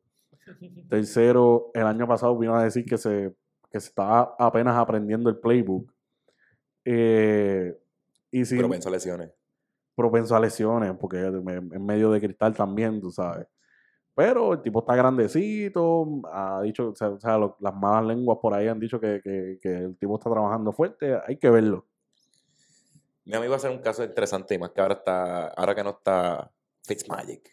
[0.90, 3.34] Tercero, el año pasado vino a decir que se,
[3.72, 5.92] que se estaba apenas aprendiendo el playbook.
[6.86, 7.78] Eh,
[8.32, 9.32] y si, Propenso a lesiones.
[9.96, 13.48] Propenso a lesiones, porque en medio de cristal también, tú sabes.
[14.16, 18.38] Pero el tipo está grandecito, ha dicho, o sea, o sea, lo- las malas lenguas
[18.42, 21.86] por ahí han dicho que, que- que el tipo está trabajando fuerte, hay que verlo.
[23.26, 25.84] Mi amigo va a ser un caso interesante y más que ahora está, ahora que
[25.84, 26.52] no está
[26.84, 27.44] Fitzmagic,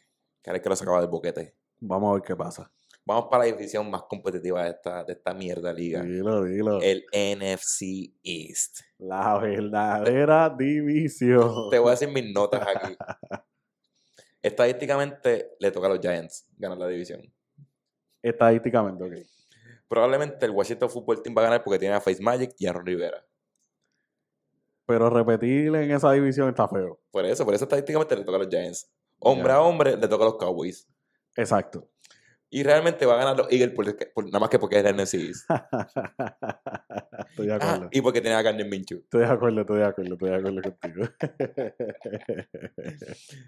[0.43, 1.55] que ahora es que lo sacaba del boquete.
[1.79, 2.71] Vamos a ver qué pasa.
[3.05, 6.03] Vamos para la división más competitiva de esta, de esta mierda liga.
[6.03, 6.81] Dilo, dilo.
[6.81, 8.81] El NFC East.
[8.99, 11.71] La verdadera división.
[11.71, 12.97] Te voy a decir mis notas aquí.
[14.43, 17.21] Estadísticamente le toca a los Giants ganar la división.
[18.23, 19.27] Estadísticamente, ok.
[19.89, 22.73] Probablemente el Washington Football Team va a ganar porque tiene a Face Magic y a
[22.73, 23.27] Ron Rivera.
[24.87, 27.01] Pero repetir en esa división está feo.
[27.11, 28.89] Por eso, por eso estadísticamente le toca a los Giants.
[29.19, 30.89] Hombre a hombre le toca a los Cowboys.
[31.37, 31.90] Exacto.
[32.53, 34.97] Y realmente va a ganar los Eagles por- por- nada más que porque es el
[34.97, 35.15] NFC
[37.31, 37.89] estoy de Ah, acuerdo.
[37.93, 38.99] y porque tiene a Gardner Minshew.
[38.99, 41.07] Estoy de acuerdo, estoy de acuerdo, estoy de acuerdo contigo.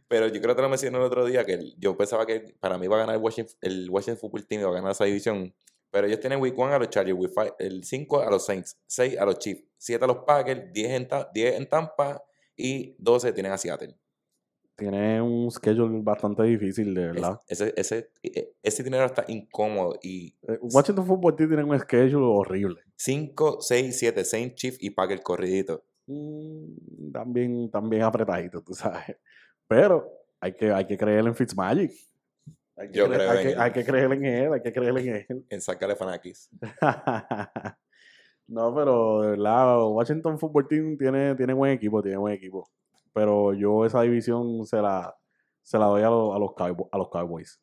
[0.09, 2.79] Pero yo creo que te lo mencioné el otro día que yo pensaba que para
[2.79, 5.53] mí iba a ganar el Washington, el Washington Football Team, iba a ganar esa división.
[5.91, 8.79] Pero ellos tienen Week 1 a los Chargers, week five- el 5 a los Saints,
[8.87, 12.23] 6 a los Chiefs, 7 a los Packers, 10 en, Ta- 10 en Tampa
[12.57, 13.95] y 12 tienen a Seattle.
[14.77, 17.41] Tiene un schedule bastante difícil, de Es- verdad.
[17.47, 22.25] ese, ese, e- ese dinero está incómodo y Eh, Washington Football Team tiene un schedule
[22.25, 22.81] horrible.
[22.97, 25.85] 5, 6, 7, Saints, Chiefs y Packers corridito.
[26.07, 29.17] Mm, también, también apretadito, tú sabes.
[29.69, 30.09] Pero
[30.41, 31.93] hay que, hay que creer en Fitzmagic.
[32.77, 33.61] Hay que, Yo creer, creo hay, en que, él.
[33.61, 35.47] hay que creer en él, hay que creer en él.
[35.51, 36.49] En San Galifianakis.
[38.49, 42.69] no, pero de verdad, Washington Football Team tiene, tiene buen equipo, tiene buen equipo.
[43.13, 45.15] Pero yo esa división se la,
[45.63, 47.61] se la doy a, los, a, los Cowboys, a los Cowboys.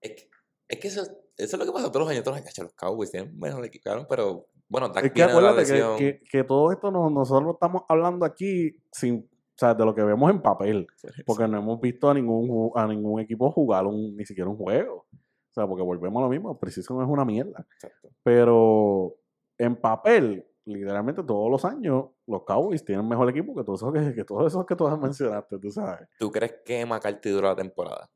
[0.00, 0.30] Es que,
[0.68, 2.24] es que eso, eso es lo que pasa todos los años.
[2.24, 5.64] Todos los años, "Acho, los Cowboys tienen mejor equipo, cabrón", pero bueno, Es que acuérdate
[5.64, 9.94] que, que, que todo esto no- nosotros estamos hablando aquí sin, o sea, de lo
[9.94, 10.86] que vemos en papel.
[11.26, 15.06] Porque no hemos visto a ningún, a ningún equipo jugar un- ni siquiera un juego.
[15.12, 16.56] O sea, porque volvemos a lo mismo.
[16.58, 17.66] Precision es una mierda.
[17.74, 18.10] Exacto.
[18.22, 19.16] Pero
[19.58, 24.14] en papel, literalmente todos los años, los Cowboys tienen mejor equipo que todos esos que,
[24.14, 26.08] que todos esos que todas mencionaste, tú sabes.
[26.18, 28.10] ¿Tú crees que McCarthy dura la temporada?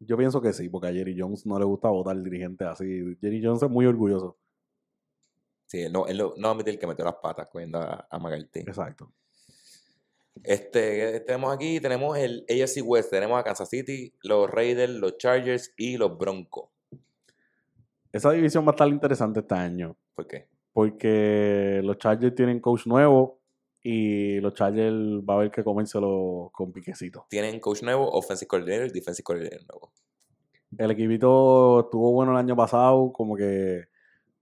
[0.00, 3.16] Yo pienso que sí, porque a Jerry Jones no le gusta votar dirigente así.
[3.20, 4.36] Jerry Jones es muy orgulloso.
[5.66, 8.18] Sí, no, él no, no va a admitir que metió las patas cogiendo a, a
[8.18, 8.60] McCarthy.
[8.60, 9.12] Exacto.
[10.42, 15.72] Este, tenemos aquí, tenemos el AFC West, tenemos a Kansas City, los Raiders, los Chargers
[15.76, 16.70] y los Broncos.
[18.12, 19.96] Esa división va a estar interesante este año.
[20.14, 20.48] ¿Por qué?
[20.72, 23.40] Porque los Chargers tienen coach nuevo
[23.82, 27.26] y los Chargers va a haber que comérselo con piquecito.
[27.30, 29.92] Tienen coach nuevo, offensive coordinator y defensive coordinator nuevo.
[30.76, 33.84] El equipito estuvo bueno el año pasado, como que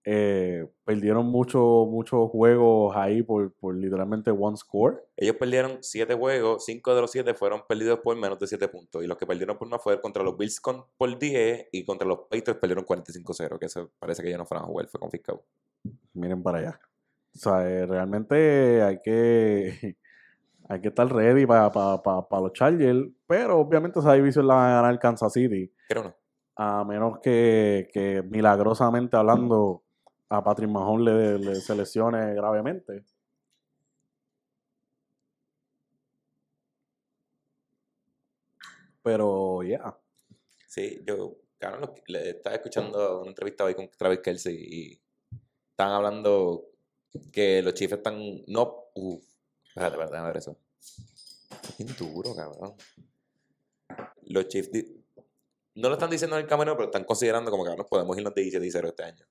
[0.05, 5.05] eh, perdieron muchos muchos juegos ahí por, por literalmente one score.
[5.17, 9.05] Ellos perdieron 7 juegos, 5 de los 7 fueron perdidos por menos de 7 puntos.
[9.05, 12.07] Y los que perdieron por más fue contra los Bills con, por 10 y contra
[12.07, 15.45] los Patriots perdieron 45-0, que eso parece que ellos no fueron a jugar, fue confiscado.
[16.15, 16.81] Miren para allá.
[17.35, 19.97] O sea, eh, realmente hay que
[20.71, 21.73] Hay que estar ready para
[22.41, 23.09] los Chargers.
[23.27, 25.73] Pero obviamente esa división la va a ganar Kansas City.
[25.89, 26.15] Creo no.
[26.55, 29.83] A menos que, que milagrosamente hablando
[30.31, 33.05] a Patrick Mahomes le, le se gravemente.
[39.03, 39.99] Pero, ya.
[40.69, 45.03] Sí, yo, claro, le estaba escuchando una entrevista hoy con Travis Kelsey y
[45.71, 46.67] están hablando
[47.33, 48.17] que los Chiefs están.
[48.47, 48.91] No.
[48.95, 49.25] Uf,
[49.65, 50.57] espérate, espérate, a ver eso.
[50.79, 52.75] Es bien duro, cabrón.
[54.27, 54.71] Los Chiefs.
[55.75, 58.35] No lo están diciendo en el camino, pero están considerando como que nos podemos irnos
[58.35, 59.27] de 17 y 0 este año.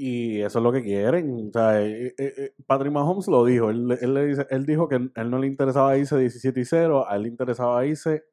[0.00, 1.48] Y eso es lo que quieren.
[1.48, 3.68] O sea, eh, eh, eh, Patrick Mahomes lo dijo.
[3.68, 7.10] Él, él, le dice, él dijo que él no le interesaba irse 17 y 0,
[7.10, 8.24] a él le interesaba irse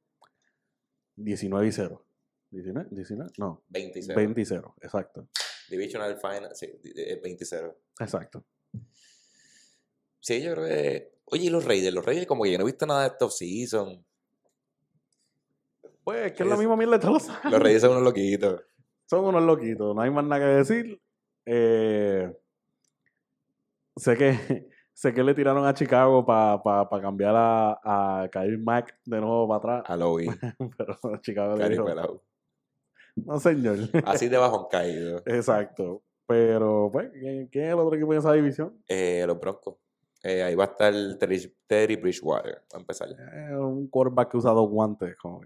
[1.15, 2.05] 19 y 0.
[2.51, 2.89] ¿19?
[2.91, 3.31] ¿19?
[3.39, 3.63] No.
[3.69, 4.15] 20 y 0.
[4.15, 5.27] 20 y 0, exacto.
[5.67, 6.71] Divisional Final, sí,
[7.23, 7.75] 20 y 0.
[7.99, 8.45] Exacto.
[10.19, 11.15] Sí, yo creo que.
[11.25, 13.39] Oye, y los Raiders, los Raiders, como que yo no he visto nada de estos
[13.39, 14.05] season.
[16.03, 17.51] Pues que es, la misma mierda de todos los años.
[17.53, 18.61] Los Raiders son unos loquitos.
[19.07, 21.01] Son unos loquitos, no hay más nada que decir.
[21.45, 22.33] Eh,
[23.95, 28.57] sé que sé que le tiraron a Chicago para pa, pa cambiar a, a Kyle
[28.57, 29.83] Mack de nuevo para atrás.
[29.89, 30.29] A Louis.
[30.77, 31.85] Pero Chicago le dijo,
[33.17, 33.77] No, señor.
[34.05, 35.21] Así de bajo caído.
[35.25, 36.01] Exacto.
[36.27, 38.81] Pero, pues, ¿quién, es el otro equipo en esa división?
[38.87, 39.75] Eh, los Broncos.
[40.23, 40.91] Eh, ahí va a estar
[41.67, 43.09] Terry, Bridgewater, a empezar.
[43.09, 45.15] Eh, un quarterback que usa dos guantes.
[45.17, 45.41] Como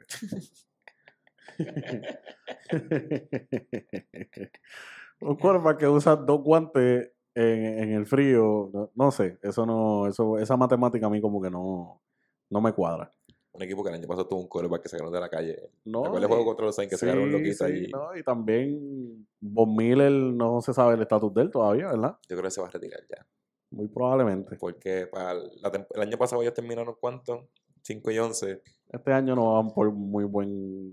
[5.21, 10.57] un quarterback que usa dos guantes en, el frío, no, sé, eso no, eso, esa
[10.57, 12.01] matemática a mí como que no,
[12.49, 13.09] no me cuadra.
[13.51, 15.71] Un equipo que el año pasado tuvo un quarterback que se ganó de la calle.
[15.85, 17.87] No, el juego contra los Saints que un loquito ahí?
[17.87, 22.17] No, y también Von Miller no se sabe el estatus de él todavía, ¿verdad?
[22.29, 23.25] Yo creo que se va a retirar ya.
[23.71, 24.55] Muy probablemente.
[24.57, 27.49] Porque para el año pasado ellos terminaron cuánto?
[27.81, 28.61] 5 y 11.
[28.89, 30.91] Este año no van por muy buen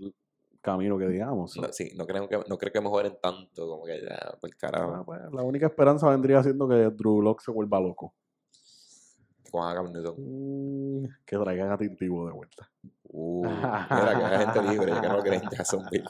[0.67, 1.55] camino que digamos.
[1.55, 4.93] No, sí, no creo que, no creo que mejoren tanto como que ya, por carajo.
[4.95, 8.13] Ah, pues, la única esperanza vendría siendo que Drew Lock se vuelva loco.
[9.49, 9.93] Con.
[10.17, 12.69] Mm, que traigan a Tintivo de vuelta.
[13.03, 16.09] Uh, mira, que hay gente libre, que no creen Jacksonville.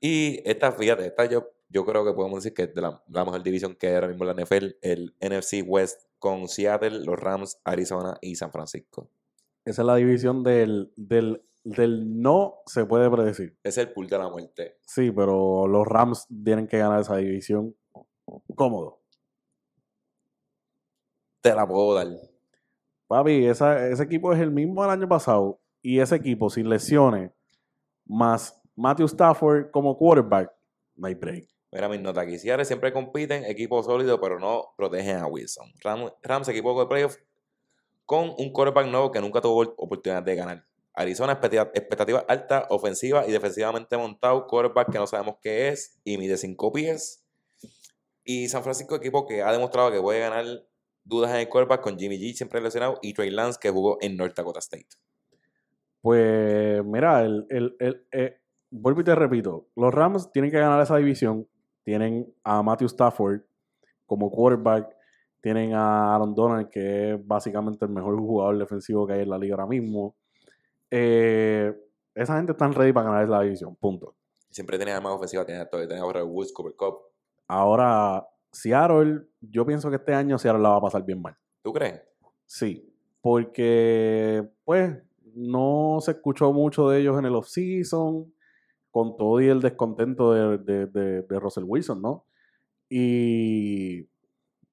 [0.00, 3.24] y esta, fíjate, esta yo, yo creo que podemos decir que es de la, la
[3.26, 7.20] mejor división que hay ahora mismo en la NFL, el NFC West con Seattle, los
[7.20, 9.10] Rams, Arizona y San Francisco.
[9.66, 13.58] Esa es la división del, del del no se puede predecir.
[13.64, 14.78] Es el pool de la muerte.
[14.86, 17.74] Sí, pero los Rams tienen que ganar esa división
[18.54, 19.00] cómodo.
[21.40, 22.06] Te la puedo dar.
[23.08, 27.32] Papi, ese equipo es el mismo del año pasado y ese equipo sin lesiones
[28.04, 30.52] más Matthew Stafford como quarterback,
[30.94, 31.48] no hay break.
[31.72, 32.38] Mira mis notas aquí.
[32.38, 35.66] siempre compiten, equipo sólido, pero no protegen a Wilson.
[35.82, 37.16] Rams, Rams equipo de playoff
[38.04, 40.64] con un quarterback nuevo que nunca tuvo oportunidad de ganar.
[40.96, 44.46] Arizona, expectativa alta, ofensiva y defensivamente montado.
[44.46, 47.22] Quarterback que no sabemos qué es y mide 5 pies.
[48.24, 50.44] Y San Francisco, equipo que ha demostrado que puede ganar
[51.04, 54.16] dudas en el quarterback con Jimmy G siempre lesionado y Trey Lance que jugó en
[54.16, 54.88] North Dakota State.
[56.00, 60.80] Pues mira, el, el, el, eh, vuelvo y te repito, los Rams tienen que ganar
[60.80, 61.46] esa división.
[61.84, 63.42] Tienen a Matthew Stafford
[64.06, 64.96] como quarterback.
[65.40, 69.38] Tienen a Aaron Donald, que es básicamente el mejor jugador defensivo que hay en la
[69.38, 70.16] liga ahora mismo.
[70.90, 71.74] Eh,
[72.14, 74.16] esa gente está ready para ganar la división, punto.
[74.50, 76.98] Siempre tenía más ofensiva, tenía, tenía ahora Woods, Cooper Cup.
[77.48, 81.36] Ahora, Seattle, yo pienso que este año Seattle la va a pasar bien mal.
[81.62, 82.02] ¿Tú crees?
[82.46, 84.96] Sí, porque, pues,
[85.34, 88.32] no se escuchó mucho de ellos en el off-season,
[88.90, 92.24] con todo y el descontento de, de, de Russell Wilson, ¿no?
[92.88, 94.08] Y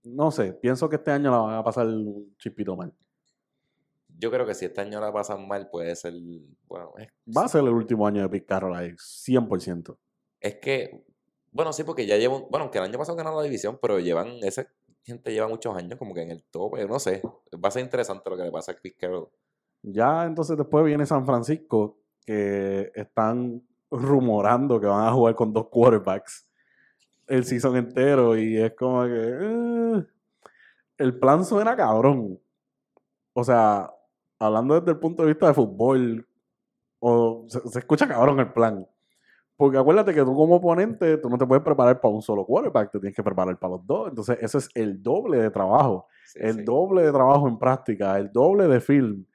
[0.04, 2.94] no sé, pienso que este año la van a pasar un chispito mal
[4.24, 6.14] yo creo que si este año la pasan mal, puede ser.
[6.66, 6.94] Bueno,
[7.38, 9.98] Va a ser el último año de Pete Carroll 100%.
[10.40, 11.04] Es que,
[11.52, 12.48] bueno, sí, porque ya llevo.
[12.50, 14.38] Bueno, que el año pasado ganaron la división, pero llevan.
[14.42, 14.66] Esa
[15.04, 16.88] gente lleva muchos años como que en el tope.
[16.88, 17.22] No sé.
[17.54, 19.28] Va a ser interesante lo que le pasa a Pete Carroll.
[19.82, 25.68] Ya entonces después viene San Francisco, que están rumorando que van a jugar con dos
[25.68, 26.48] quarterbacks
[27.28, 28.38] el season entero.
[28.38, 29.12] Y es como que.
[29.12, 30.04] Eh,
[31.00, 32.40] el plan suena cabrón.
[33.34, 33.93] O sea,
[34.46, 36.28] hablando desde el punto de vista de fútbol,
[37.00, 38.88] o se, escucha cabrón el plan.
[39.56, 42.92] Porque acuérdate que tú como oponente, tú no te puedes preparar para un solo quarterback,
[42.92, 44.10] te tienes que preparar para los dos.
[44.10, 46.08] Entonces, eso es el doble de trabajo.
[46.36, 49.26] el doble de trabajo en práctica, el doble de film.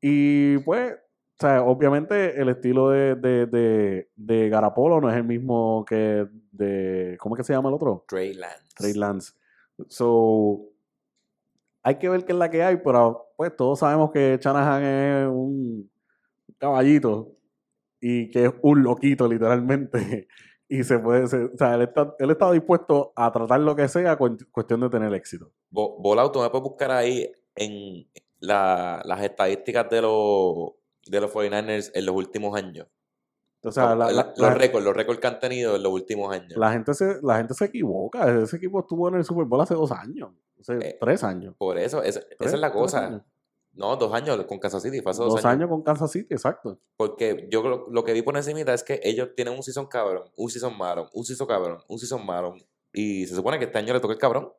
[0.00, 5.84] Y pues, o sea, obviamente el estilo de, de, de, Garapolo no es el mismo
[5.88, 7.16] que de.
[7.18, 8.04] ¿Cómo es que se llama el otro?
[8.06, 8.74] Trey Lance.
[8.76, 9.32] Trey Lance.
[9.88, 10.73] So,
[11.84, 15.28] hay que ver qué es la que hay, pero pues todos sabemos que Shanahan es
[15.28, 15.90] un
[16.58, 17.32] caballito
[18.00, 20.28] y que es un loquito literalmente.
[20.66, 23.86] Y se puede, se- o sea, él está, él estaba dispuesto a tratar lo que
[23.86, 25.52] sea con cuestión de tener éxito.
[25.70, 28.08] Vo- Volado, tú me puedes buscar ahí en
[28.40, 30.70] la- las estadísticas de los,
[31.06, 32.88] de los 49ers en los últimos años.
[33.62, 36.34] O sea, la, La- la- los récords, los récords que han tenido en los últimos
[36.34, 36.56] años.
[36.56, 38.26] la gente se, la gente se equivoca.
[38.42, 40.30] Ese equipo estuvo en el Super Bowl hace dos años,
[40.72, 41.54] hace Eh, tres años.
[41.56, 43.24] Por eso, esa, es la cosa.
[43.72, 45.68] No, dos años con Kansas City, Dos, años.
[45.68, 46.78] con Kansas City, exacto.
[46.96, 50.30] Porque yo lo, lo que vi por encimita es que ellos tienen un season cabrón,
[50.36, 52.54] un season malo, un season cabrón, un season malo.
[52.92, 54.52] Y se supone que este año le toca el cabrón.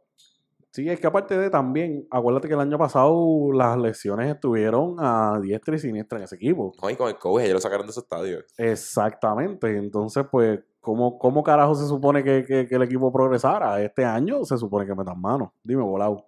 [0.72, 5.40] Sí, es que aparte de también, acuérdate que el año pasado las lesiones estuvieron a
[5.42, 6.74] diestra y siniestra en ese equipo.
[6.84, 8.40] No, y con el coach ellos lo sacaron de su estadio.
[8.58, 9.78] Exactamente.
[9.78, 13.82] Entonces, pues, ¿cómo, cómo carajo se supone que, que- que el equipo progresara?
[13.82, 15.54] Este año se supone que metan mano.
[15.64, 16.26] Dime, volado.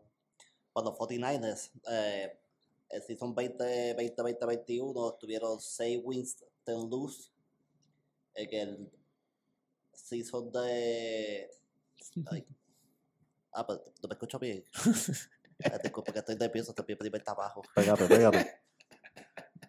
[0.74, 2.38] Cuando 49ers, eh,
[2.90, 7.30] el season 20, 20, 20, 21, tuvieron 6 wins, 10 lose.
[8.34, 8.92] En el
[9.94, 11.50] season de.
[12.32, 12.46] Ay.
[13.54, 14.64] Ah, pero no me escucho bien.
[15.60, 17.64] Eh, Disculpa que estoy nervioso, estoy bien primer abajo.
[17.74, 18.60] Pégate, pégate.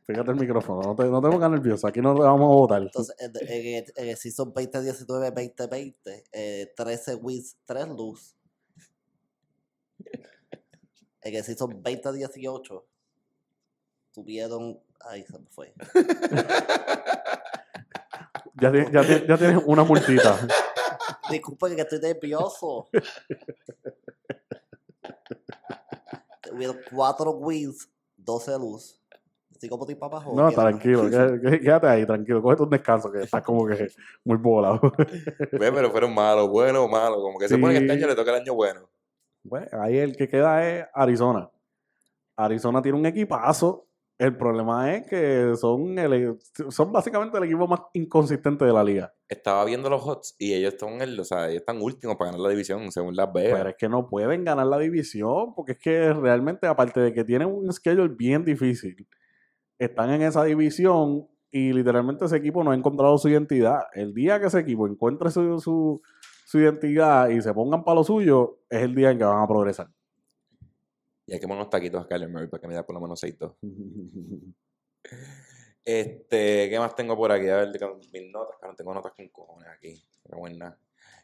[0.09, 0.81] pégate el micrófono.
[0.81, 1.87] No te, no te pongas nervioso.
[1.87, 2.81] Aquí no te vamos a votar.
[2.81, 8.35] Entonces, en, en el, en el season 2019, 2020, eh, 13 wins, 3 lose.
[11.21, 12.87] En el season 2018,
[14.13, 14.81] tuvieron.
[15.01, 15.75] Ay, se me fue.
[18.61, 20.37] Ya, ya, ya tienes una multita.
[21.31, 22.89] Disculpen que estoy nervioso.
[26.53, 29.01] Hubieron 4 wins, 12 luz.
[29.59, 30.33] ¿Estoy como tipo abajo?
[30.37, 31.11] No, tranquilo.
[31.11, 32.41] qué- qué- Quédate ahí, tranquilo.
[32.41, 33.89] Cógete un descanso que estás como que
[34.25, 34.81] muy volado.
[35.51, 37.19] Ve, pero fueron malos, buenos o malos.
[37.21, 37.99] Como que se supone que este Sí.
[37.99, 38.89] año le toca el año bueno.
[39.43, 41.51] Bueno, ahí el que queda es Arizona.
[42.37, 43.87] Arizona tiene un equipazo.
[44.17, 46.39] El problema es que son, el,
[46.71, 49.13] son básicamente el equipo más inconsistente de la liga.
[49.29, 52.41] Estaba viendo los Hots y ellos están, en, o sea, ellos están últimos para ganar
[52.43, 53.59] la división, según Las Vegas.
[53.59, 57.23] Pero es que no pueden ganar la división porque es que realmente, aparte de que
[57.25, 59.07] tienen un schedule bien difícil,
[59.79, 63.83] están en esa división y literalmente ese equipo no ha encontrado su identidad.
[63.95, 66.01] El día que ese equipo encuentre su, su,
[66.45, 69.47] su identidad y se pongan para lo suyo, es el día en que van a
[69.49, 69.89] progresar.
[71.27, 73.01] Y hay que poner unos taquitos a Kyler Murray para que me dé por lo
[73.01, 73.37] menos 6
[75.85, 77.49] Este, ¿qué más tengo por aquí?
[77.49, 80.05] A ver, mis notas, no tengo notas con cojones aquí.
[80.23, 80.79] Qué buena.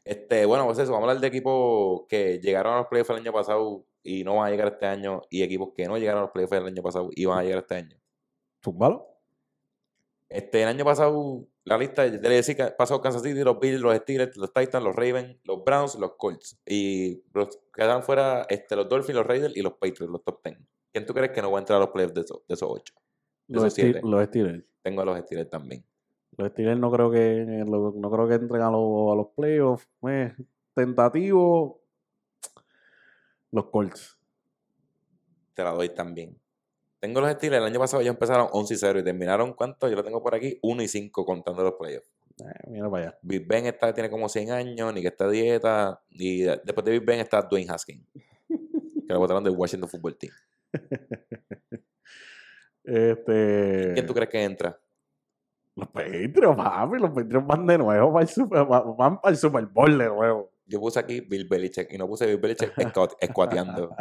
[0.04, 3.16] Este, bueno, pues eso, vamos a hablar de equipos que llegaron a los playoffs el
[3.16, 6.22] año pasado y no van a llegar este año, y equipos que no llegaron a
[6.22, 7.96] los playoffs el año pasado y van a llegar este año.
[8.64, 9.06] Zúmbalo.
[10.28, 13.94] Este, el año pasado, la lista de decir que pasó Kansas City, los Bills, los
[13.96, 16.58] Steelers, los Titans, los Ravens, los Browns, los Colts.
[16.66, 20.58] Y los quedaron fuera este, los Dolphins, los Raiders y los Patriots, los top 10.
[20.92, 22.68] ¿Quién tú crees que no va a entrar a los playoffs de esos, de esos
[22.70, 22.94] ocho?
[23.46, 24.00] De Los, esos siete.
[24.02, 24.64] los Steelers.
[24.82, 25.84] Tengo a los Steelers también.
[26.36, 29.88] Los Steelers no creo que no creo que entren a los, a los playoffs.
[30.08, 30.34] Eh,
[30.74, 31.80] tentativo.
[33.52, 34.18] Los Colts.
[35.54, 36.36] Te la doy también.
[37.04, 39.88] Tengo los Steelers, el año pasado ellos empezaron 11 y 0 y terminaron, ¿cuánto?
[39.90, 42.06] Yo lo tengo por aquí, 1 y 5 contando los playoffs.
[42.40, 43.18] Eh, mira para allá.
[43.20, 46.92] Big Ben está, tiene como 100 años, ni que está dieta, y de- después de
[46.92, 48.06] Big Ben está Dwayne Haskins,
[48.48, 50.32] que lo votaron del Washington Football Team.
[52.86, 54.78] Este, ¿Quién tú crees que entra?
[55.74, 56.98] Los Patriots, papi.
[56.98, 60.52] Los Patriots van de nuevo el Super, va- van para el Super Bowl de nuevo.
[60.66, 62.72] Yo puse aquí Bill Belichick y no puse Bill Belichick
[63.20, 63.94] escuateando.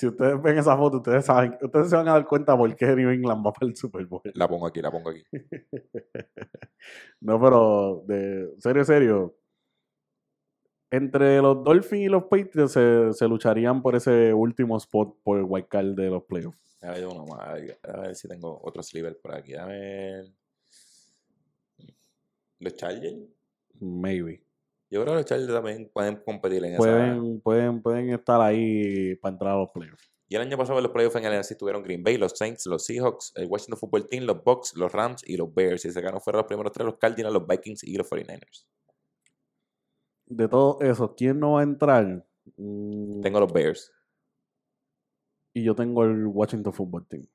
[0.00, 2.86] Si ustedes ven esa foto, ustedes saben, ustedes se van a dar cuenta por qué
[2.96, 4.22] New England va para el Super Bowl.
[4.32, 5.22] La pongo aquí, la pongo aquí.
[7.20, 9.36] No, pero de serio, serio.
[10.90, 15.44] Entre los Dolphins y los Patriots se, se lucharían por ese último spot por el
[15.46, 16.78] wild card de los playoffs.
[16.80, 17.40] A ver, uno más.
[17.40, 19.54] A ver, a ver si tengo otro sliver por aquí.
[19.54, 20.24] A ver.
[22.58, 23.18] Los Chargers.
[23.78, 24.42] Maybe.
[24.90, 26.78] Yo creo que los Chargers también pueden competir en esa.
[26.78, 30.10] Pueden, pueden, pueden estar ahí para entrar a los playoffs.
[30.28, 32.66] Y el año pasado en los playoffs en el NFC tuvieron Green Bay, los Saints,
[32.66, 35.84] los Seahawks, el Washington Football Team, los Bucks, los Rams y los Bears.
[35.84, 38.66] Y se ganó fuera los primeros tres, los Cardinals, los Vikings y los 49ers.
[40.26, 42.24] De todo eso, ¿quién no va a entrar?
[42.56, 43.92] Mm, Tengo los Bears,
[45.52, 47.26] Y yo tengo el Washington Football Team.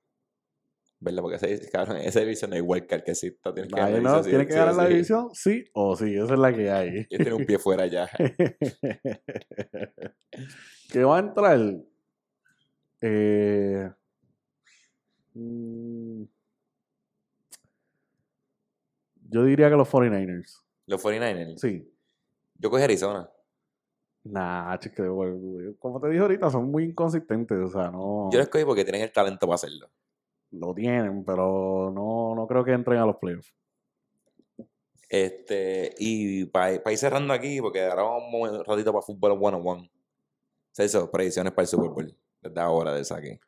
[1.05, 1.21] ¿Verdad?
[1.21, 3.53] Porque ese, cabrón, esa división no hay wildcard que exista.
[3.53, 5.29] Tienes que ganar no, ¿Tiene que ganar la división?
[5.33, 6.89] Sí o sí, esa es la que hay.
[6.89, 8.09] Ellos tienen un pie fuera ya.
[10.91, 11.59] que va a entrar.
[13.01, 13.91] Eh,
[15.35, 16.23] mm,
[19.29, 20.63] yo diría que los 49ers.
[20.87, 21.59] Los 49ers.
[21.59, 21.87] Sí.
[22.55, 23.29] Yo cogí Arizona.
[24.23, 25.03] Nah, chico,
[25.77, 27.59] como te dije ahorita, son muy inconsistentes.
[27.59, 28.31] O sea, no.
[28.31, 29.91] Yo lo escogí porque tienen el talento para hacerlo.
[30.59, 33.53] Lo tienen, pero no, no creo que entren a los playoffs.
[35.09, 39.67] Este, y para ir cerrando aquí, porque ahora vamos un ratito para fútbol one on
[39.67, 39.91] one.
[40.71, 42.17] Celso, predicciones para el Super Bowl.
[42.41, 43.39] Desde ahora de saque.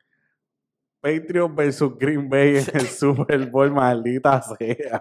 [1.00, 5.00] Patriots versus Green Bay en el Super Bowl, maldita sea.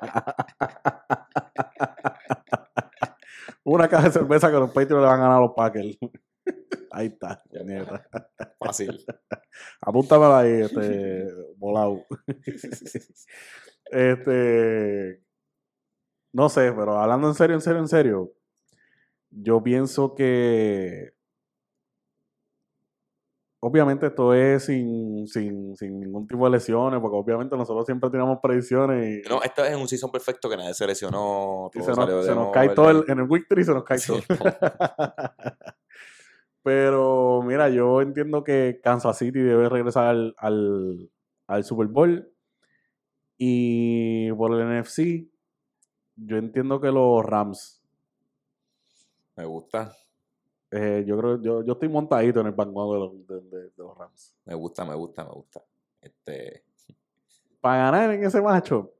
[3.63, 5.97] Una caja de cerveza que los Patriots le van a ganar a los Packers.
[6.91, 7.43] Ahí está,
[8.59, 9.05] Fácil.
[9.81, 11.27] Apúntamela ahí, este,
[11.68, 12.05] volado.
[13.91, 15.22] este,
[16.34, 18.32] no sé, pero hablando en serio, en serio, en serio,
[19.30, 21.13] yo pienso que
[23.59, 28.39] obviamente esto es sin, sin, sin, ningún tipo de lesiones, porque obviamente nosotros siempre tenemos
[28.41, 29.26] predicciones.
[29.26, 31.70] Y, no, esto es un season perfecto que nadie se lesionó.
[31.74, 34.20] se, nos, cae todo el, en el week 3 se nos cae todo.
[36.63, 41.09] Pero mira, yo entiendo que Kansas City debe regresar al, al,
[41.47, 42.31] al Super Bowl.
[43.37, 45.27] Y por el NFC,
[46.15, 47.81] yo entiendo que los Rams.
[49.35, 49.95] Me gusta.
[50.71, 54.35] Eh, yo creo yo, yo estoy montadito en el banco de los, de, los Rams.
[54.45, 55.63] Me gusta, me gusta, me gusta.
[56.01, 56.63] Este...
[57.61, 58.96] Para ganar en ese macho.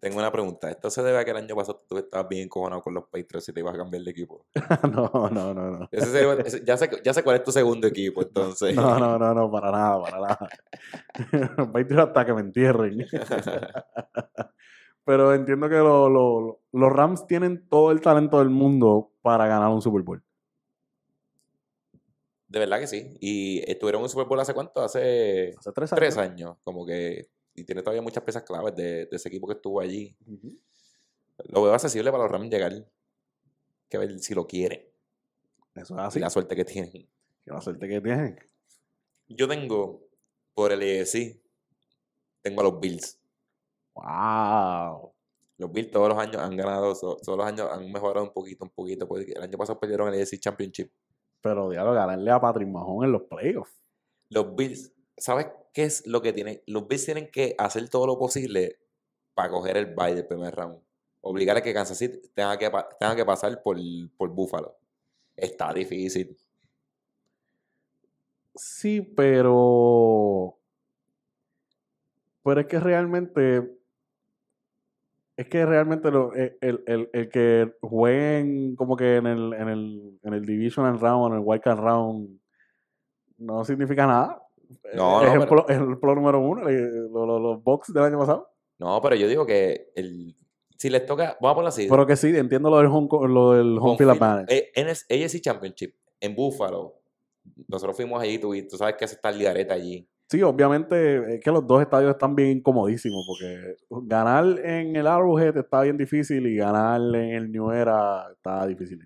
[0.00, 0.70] Tengo una pregunta.
[0.70, 3.50] ¿Esto se debe a que el año pasado tú estabas bien cojonado con los Patriots
[3.50, 4.46] y te ibas a cambiar de equipo?
[4.90, 5.88] no, no, no, no.
[5.92, 8.74] ya, sé, ya sé cuál es tu segundo equipo, entonces.
[8.74, 10.48] no, no, no, no, para nada, para nada.
[11.58, 13.06] los Patriots hasta que me entierren.
[15.04, 20.02] Pero entiendo que los Rams tienen todo el talento del mundo para ganar un Super
[20.02, 20.22] Bowl.
[22.48, 23.16] De verdad que sí.
[23.20, 24.82] Y estuvieron en un Super Bowl hace cuánto?
[24.82, 26.00] Hace, hace tres, años.
[26.00, 26.56] tres años.
[26.64, 27.28] Como que.
[27.54, 30.16] Y tiene todavía muchas piezas claves de, ese equipo que estuvo allí.
[31.48, 32.72] Lo veo accesible para los Rams llegar.
[33.88, 34.80] Que ver si lo quieren.
[35.74, 36.18] Eso es así.
[36.18, 37.08] Y la suerte que tienen.
[37.44, 38.38] la suerte que tienen.
[39.28, 40.08] Yo tengo,
[40.54, 41.40] por el ESI,
[42.42, 43.18] tengo a los Bills.
[43.94, 45.12] ¡Wow!
[45.58, 48.70] Los Bills todos los años han ganado, todos los años han mejorado un poquito, un
[48.70, 49.06] poquito.
[49.06, 50.90] Porque el año pasado perdieron el ESI Championship.
[51.40, 53.80] Pero diablo, ganarle a Patrick Mahon en los playoffs.
[54.28, 56.60] Los Bills, ¿sabes qué es lo que tienen?
[56.66, 58.80] Los Bills tienen que hacer todo lo posible
[59.34, 60.80] para coger el bye del primer round.
[61.20, 63.76] Obligar a que Kansas City tenga que, tenga que pasar por,
[64.16, 64.76] por Buffalo.
[65.36, 66.36] Está difícil.
[68.54, 70.56] Sí, pero.
[72.42, 73.80] Pero es que realmente
[75.40, 79.68] es que realmente lo, eh, el, el, el, que jueguen como que en el, en
[79.70, 82.38] el, en el Divisional Round, en el Wild Card Round,
[83.38, 84.42] no significa nada.
[84.94, 88.48] No, no, el número uno, los, los, box del año pasado.
[88.78, 90.36] No, pero yo digo que el,
[90.76, 91.86] si les toca, vamos a ponerlo así.
[91.90, 94.56] Pero que sí, entiendo lo del home, lo del home, field advantage.
[94.56, 97.02] Eh, en el ASC Championship, en Buffalo,
[97.68, 100.08] nosotros fuimos allí, tú, tú sabes que hace está el ligareta allí.
[100.30, 105.56] Sí, obviamente es que los dos estadios están bien incomodísimos porque ganar en el Arrowhead
[105.56, 109.00] está bien difícil y ganar en el New Era está difícil.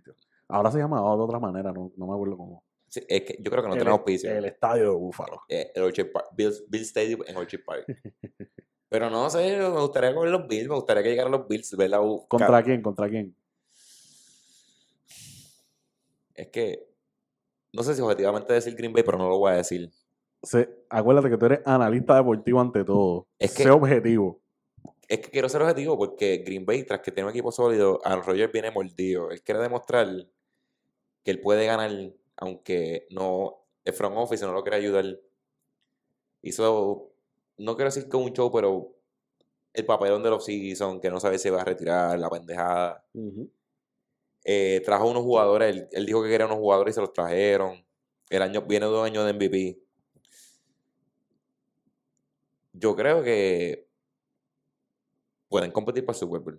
[0.48, 2.62] Ahora se llama de otra manera, no, no me acuerdo cómo.
[2.94, 4.28] Sí, es que yo creo que no tenemos piso.
[4.28, 5.42] El estadio de Búfalo.
[5.48, 7.86] Eh, el Orchard Park, Bill, Stadium en Orchard Park.
[8.88, 11.98] Pero no sé, me gustaría coger los Bills, me gustaría que llegaran los Bills, ¿verdad?
[12.28, 12.82] ¿Contra quién?
[12.82, 13.34] ¿Contra quién?
[16.34, 16.86] Es que
[17.72, 19.90] no sé si objetivamente decir Green Bay, pero no lo voy a decir
[20.88, 23.26] acuérdate que tú eres analista deportivo ante todo.
[23.38, 24.40] Es sé objetivo.
[25.08, 28.24] Es que quiero ser objetivo porque Green Bay, tras que tiene un equipo sólido, Aaron
[28.24, 29.30] Rodgers viene mordido.
[29.30, 30.08] Él quiere demostrar
[31.22, 31.90] que él puede ganar,
[32.36, 35.04] aunque no el front office no lo quiere ayudar.
[36.42, 37.12] Hizo,
[37.58, 38.94] no quiero decir que un show, pero
[39.72, 43.04] el papelón de los season, que no sabe si va a retirar, la pendejada.
[44.44, 47.84] Eh, trajo unos jugadores, él, él, dijo que quería unos jugadores y se los trajeron.
[48.30, 49.84] El año viene dos años de MVP
[52.74, 53.88] yo creo que
[55.48, 56.58] pueden competir para su Super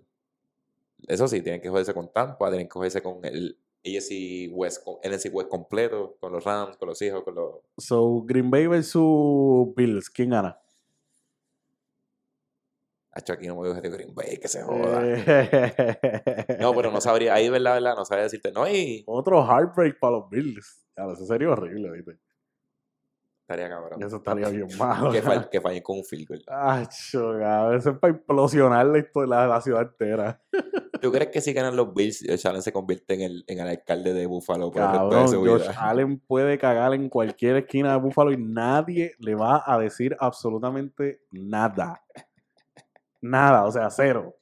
[1.08, 5.30] Eso sí, tienen que joderse con Tampa, tienen que joderse con el AFC West, NFC
[5.32, 7.56] West completo, con los Rams, con los hijos, con los...
[7.78, 10.60] So, Green Bay versus Bills, ¿quién gana?
[13.12, 15.02] Hacho, aquí no me voy a decir Green Bay, que se joda.
[15.04, 16.58] Eh.
[16.60, 19.04] no, pero no sabría, ahí verdad, verdad, no sabría decirte, no, y...
[19.08, 20.86] Otro heartbreak para los Bills.
[20.96, 22.20] Claro, eso sería horrible, ¿viste?
[23.48, 24.02] Estaría cabrón.
[24.02, 25.12] Eso estaría bien malo.
[25.12, 26.43] que, fall, que con un field goal.
[26.48, 30.41] Ay, eso es para implosionar la, la, ciudad entera.
[31.02, 33.68] ¿Tú crees que si ganan los Bills, Josh Allen se convierte en el, en el
[33.68, 37.91] alcalde de Buffalo por cabrón, el resto de Josh Allen puede cagar en cualquier esquina
[37.91, 42.02] de Buffalo y nadie le va a decir absolutamente nada.
[43.22, 44.36] Nada, o sea, cero.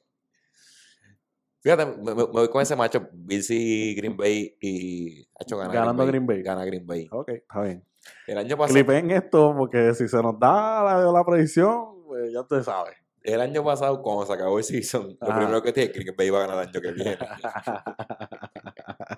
[1.60, 6.26] Fíjate, me, voy con ese macho, Bills y Green Bay y hecho gana Ganando Green
[6.26, 6.42] Bay.
[6.42, 7.06] Gana Green Bay.
[7.10, 7.84] Ok, está bien.
[8.26, 12.40] El año pasado, Clipen esto porque si se nos da la, la predicción, pues ya
[12.40, 12.90] usted sabe.
[13.22, 15.38] el año pasado, cuando se acabó el season, lo Ajá.
[15.38, 17.18] primero que dije, Green Bay va a ganar el año que viene.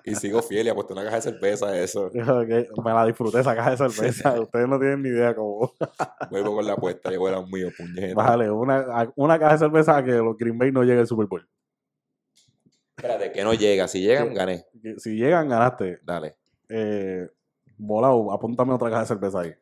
[0.03, 2.09] y sigo fiel y apuesto una caja de cerveza a eso.
[2.13, 4.31] Me la disfruté esa caja de cerveza.
[4.41, 5.73] Ustedes no tienen ni idea cómo.
[6.29, 8.13] Vuelvo con la apuesta, llegó el mío, puñeta.
[8.15, 11.27] Vale, una, una caja de cerveza a que los Green Bay no lleguen al Super
[11.27, 11.47] Bowl.
[12.95, 13.87] Espérate, que no llega.
[13.87, 14.65] Si llegan, gané.
[14.81, 15.99] Que Si llegan, ganaste.
[16.03, 16.35] Dale.
[16.69, 17.27] Eh,
[17.77, 19.53] volado, apúntame otra caja de cerveza ahí.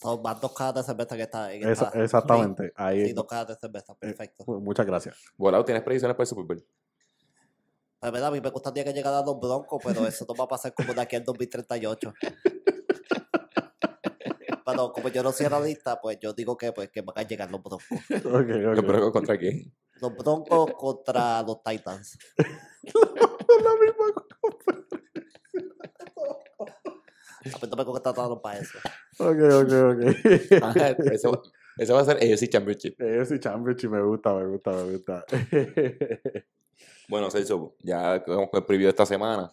[0.00, 2.72] Son más dos cajas de cerveza que está en Esa- exactamente.
[2.76, 3.06] Ahí.
[3.06, 4.44] Sí, dos cajas de cerveza, perfecto.
[4.60, 5.16] Muchas gracias.
[5.36, 6.64] Volado, ¿tienes predicciones para el Super Bowl?
[8.00, 10.48] Pues verdad, a mí me gustaría que llegaran los broncos, pero eso no va a
[10.48, 12.14] pasar como de aquí al 2038.
[14.64, 17.50] Pero como yo no soy analista, pues yo digo que, pues, que van a llegar
[17.50, 17.84] los broncos.
[18.24, 18.86] Ok, ¿Los.
[18.86, 19.74] Broncos contra quién?
[20.00, 22.16] Los broncos contra los Titans.
[22.38, 24.04] La misma
[25.97, 25.97] A
[27.70, 28.78] no me contrataron para eso.
[29.20, 30.02] Ok, ok, ok.
[31.12, 31.42] Ese, va-
[31.76, 33.00] ese va a ser AFC Championship.
[33.00, 35.24] Ese Championship me gusta, me gusta, me gusta.
[37.08, 39.50] Bueno, Celso, ya con el preview de esta semana.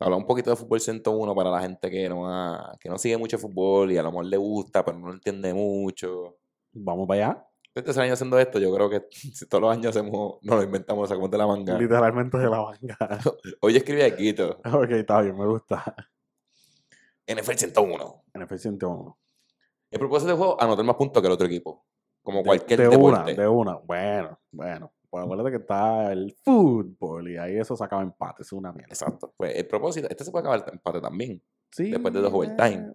[0.00, 3.16] Hablar un poquito de fútbol 101 para la gente que no, ha- que no sigue
[3.16, 6.36] mucho fútbol y a lo mejor le gusta, pero no lo entiende mucho.
[6.72, 7.46] Vamos para allá.
[7.74, 10.56] Este es el año haciendo esto, yo creo que si todos los años hacemos, nos
[10.56, 11.78] lo inventamos, lo sacamos de la manga.
[11.78, 13.20] Literalmente de la manga.
[13.60, 15.94] Hoy escribí aquí, ok, está bien, me gusta.
[17.34, 18.24] NFL 101.
[18.34, 19.18] NFL 101.
[19.90, 21.84] El propósito del juego, anotar más puntos que el otro equipo.
[22.22, 23.40] Como De- cualquier de, una, deporte.
[23.42, 23.74] de una.
[23.76, 24.92] Bueno, bueno.
[25.10, 28.88] Pues acuérdate que está el fútbol y ahí eso se acaba empate, es una mierda.
[28.94, 29.34] Exacto.
[29.36, 31.42] Pues el propósito, este se puede acabar empate también.
[31.70, 32.90] Sí, Después de dos overtime.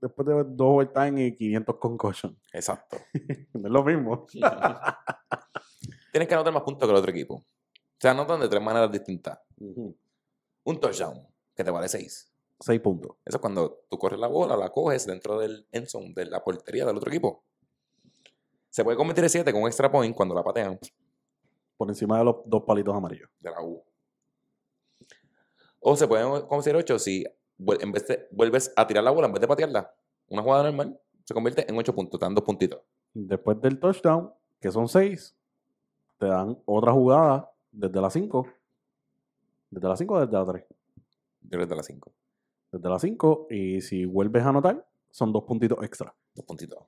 [0.00, 2.38] Después de dos overtime y 500 concussion.
[2.52, 2.98] Exacto.
[3.54, 4.26] No es lo mismo.
[6.12, 7.42] Tienes que anotar más puntos que el otro equipo.
[7.98, 9.38] Se anotan de tres maneras distintas.
[9.58, 12.32] Un touchdown, que te vale seis.
[12.60, 13.16] Seis puntos.
[13.24, 16.42] Eso es cuando tú corres la bola, la coges dentro del end zone, de la
[16.42, 17.44] portería del otro equipo.
[18.70, 20.78] Se puede convertir en 7 con un extra point cuando la patean
[21.76, 23.28] Por encima de los dos palitos amarillos.
[23.40, 23.82] de la U.
[25.80, 27.24] O se puede considerar 8 si
[27.58, 29.94] en vez de- vuelves a tirar la bola en vez de patearla.
[30.28, 32.80] Una jugada normal se convierte en 8 puntos, te dan dos puntitos.
[33.14, 35.36] Después del touchdown, que son seis,
[36.18, 38.46] te dan otra jugada desde las 5.
[39.70, 40.64] Desde las 5 o desde las 3.
[41.42, 42.12] Yo creo que de las 5.
[42.76, 43.46] Desde las 5.
[43.50, 46.14] Y si vuelves a anotar, son dos puntitos extra.
[46.34, 46.78] Dos puntitos.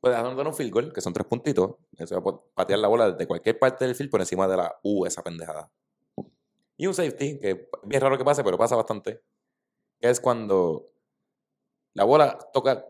[0.00, 1.74] Puedes anotar un field goal, que son tres puntitos.
[1.96, 4.78] Eso va a patear la bola desde cualquier parte del field por encima de la
[4.84, 5.70] U, esa pendejada.
[6.76, 9.22] Y un safety, que es bien raro que pase, pero pasa bastante.
[9.98, 10.92] Que es cuando
[11.94, 12.86] la bola toca.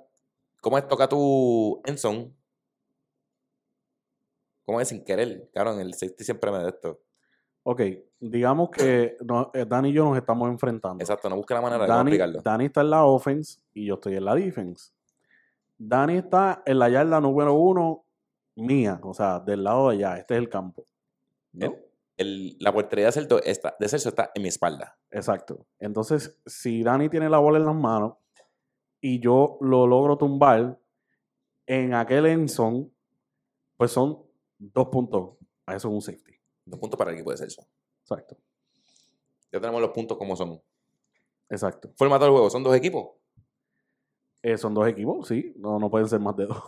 [0.60, 0.86] ¿Cómo es?
[0.86, 2.34] Toca tu end zone.
[4.66, 4.88] ¿Cómo es?
[4.88, 5.48] Sin querer.
[5.54, 7.00] Claro, en el safety siempre me da esto.
[7.70, 7.82] Ok,
[8.18, 11.02] digamos que no- eh, Dani y yo nos estamos enfrentando.
[11.02, 12.40] Exacto, no busca la manera de explicarlo.
[12.42, 14.92] Dani está en la offense y yo estoy en la defense.
[15.76, 18.04] Dani está en la yarda número uno
[18.56, 20.16] mía, o sea, del lado de allá.
[20.16, 20.86] Este es el campo.
[21.52, 21.66] ¿no?
[21.66, 21.76] El-
[22.16, 24.96] el- la portería de Celso está, de Celso está en mi espalda.
[25.10, 25.66] Exacto.
[25.78, 28.14] Entonces, si Dani tiene la bola en las manos
[29.00, 30.78] y yo lo logro tumbar
[31.66, 32.90] en aquel enson,
[33.76, 34.22] pues son
[34.58, 35.32] dos puntos.
[35.66, 36.32] A eso es un safety.
[36.68, 37.66] Dos puntos para el equipo de Celso.
[38.02, 38.36] Exacto.
[39.50, 40.60] Ya tenemos los puntos como son.
[41.48, 41.90] Exacto.
[41.96, 43.10] Formato del juego, son dos equipos.
[44.42, 45.54] Eh, son dos equipos, sí.
[45.56, 46.62] No, no pueden ser más de dos.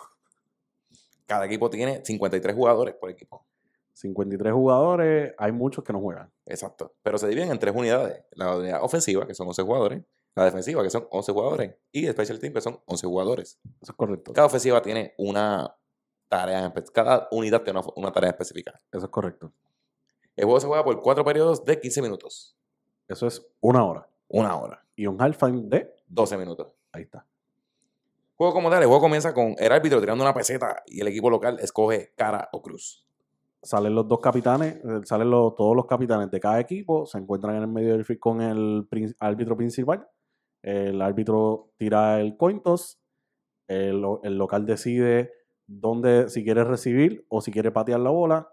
[1.26, 3.44] Cada equipo tiene 53 jugadores por equipo.
[3.92, 6.32] 53 jugadores, hay muchos que no juegan.
[6.46, 6.94] Exacto.
[7.02, 8.24] Pero se dividen en tres unidades.
[8.32, 10.02] La unidad ofensiva, que son 11 jugadores.
[10.34, 11.74] La defensiva, que son 11 jugadores.
[11.92, 13.60] Y el special team, que son 11 jugadores.
[13.80, 14.32] Eso es correcto.
[14.32, 15.76] Cada ofensiva tiene una
[16.28, 18.80] tarea, cada unidad tiene una, una tarea específica.
[18.90, 19.52] Eso es correcto.
[20.40, 22.56] El juego se juega por cuatro periodos de 15 minutos.
[23.08, 24.08] Eso es una hora.
[24.28, 24.84] Una hora.
[24.96, 25.92] Y un halftime de.
[26.08, 26.68] 12 minutos.
[26.92, 27.26] Ahí está.
[28.36, 31.28] Juego como tal, el juego comienza con el árbitro tirando una peseta y el equipo
[31.28, 33.04] local escoge cara o cruz.
[33.62, 37.56] Salen los dos capitanes, eh, salen los- todos los capitanes de cada equipo, se encuentran
[37.56, 40.08] en el medio del field con el prin- árbitro principal.
[40.62, 42.98] El árbitro tira el coin toss.
[43.68, 45.32] El, el local decide
[45.66, 48.48] dónde, si quiere recibir o si quiere patear la bola.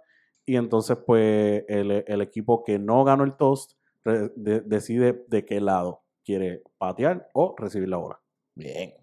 [0.49, 5.43] Y entonces, pues, el, el equipo que no ganó el toss re- de- decide de
[5.45, 8.19] qué lado quiere patear o recibir la bola.
[8.55, 8.93] Bien.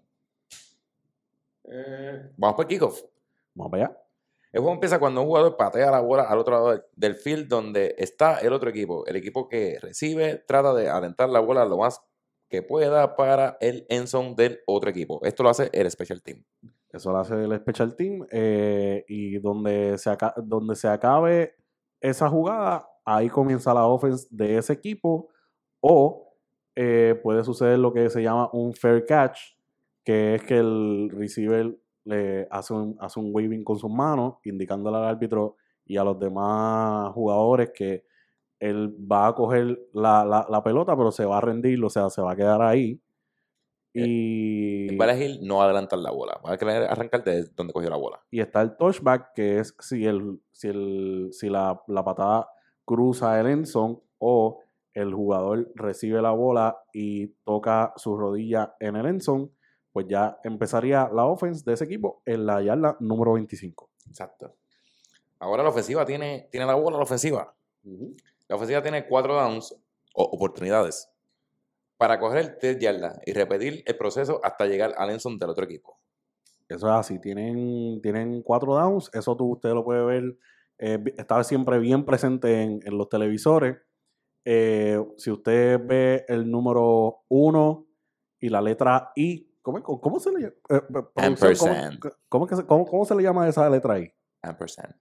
[1.65, 3.01] Eh, vamos por kickoff.
[3.53, 4.01] Vamos para allá.
[4.51, 7.47] El juego empieza cuando un jugador patea la bola al otro lado del- del field
[7.47, 9.05] donde está el otro equipo.
[9.05, 12.01] El equipo que recibe trata de alentar la bola lo más
[12.49, 15.19] que pueda para el end zone del otro equipo.
[15.23, 16.43] Esto lo hace el special team.
[16.95, 18.25] Eso lo hace el Special Team.
[18.31, 20.09] eh, y donde se,
[20.89, 21.55] acabe
[22.01, 25.29] esa jugada, ahí comienza la offense de ese equipo.
[25.81, 26.33] O
[26.75, 29.39] eh, puede suceder lo que se llama un fair catch,
[30.03, 34.97] que es que el receiver le hace un, hace un waving con sus manos, indicándole
[34.97, 38.03] al árbitro y a los demás jugadores que
[38.59, 42.21] él va a coger la- la pelota, pero se va a rendir, o sea, se
[42.21, 43.01] va a quedar ahí.
[43.95, 46.39] Y, Va a elegir no adelantar la bola.
[46.45, 48.21] Va a querer arrancar de donde cogió la bola.
[48.29, 52.49] y está el touchback, que es si, el, si, el, si la, la patada
[52.83, 54.59] cruza el endzone o
[54.93, 59.49] el jugador recibe la bola y toca su rodilla en el endzone,
[59.91, 63.89] pues ya empezaría la offense de ese equipo en la yarda número 25.
[64.07, 64.55] Exacto.
[65.39, 67.55] Ahora la ofensiva tiene, tiene la bola, la ofensiva.
[68.47, 69.73] La ofensiva tiene cuatro downs
[70.13, 71.14] o oportunidades
[71.97, 75.99] para coger 3 yardas y repetir el proceso hasta llegar al endzone del otro equipo.
[76.67, 80.37] Eso es así, tienen, tienen cuatro downs, eso tú, usted lo puede ver,
[80.79, 83.77] eh, está siempre bien presente en, en los televisores.
[84.43, 87.85] Eh, si usted ve el número uno
[88.39, 90.53] y la letra I, ¿cómo, se le llama?
[90.69, 90.81] Eh, eh,
[91.13, 91.99] producción, ¿cómo- Ampersand.
[92.29, 94.11] ¿cómo, que se, cómo- cómo se le llama esa letra I?
[94.41, 94.93] Ampersand.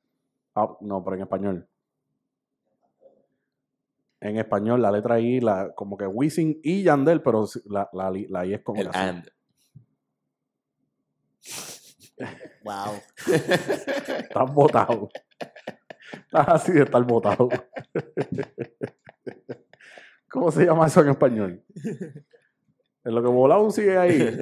[0.55, 1.68] Ah, no, pero en español.
[4.24, 8.46] En español, la letra I, la, como que Wisin y Yandel, pero la, la, la
[8.46, 9.28] I es como El and.
[12.64, 12.94] Wow.
[13.26, 15.10] Estás botado.
[16.10, 17.50] Estás así de estar botado.
[20.30, 21.62] ¿Cómo se llama eso en español?
[23.04, 24.36] En lo que volado sigue ahí.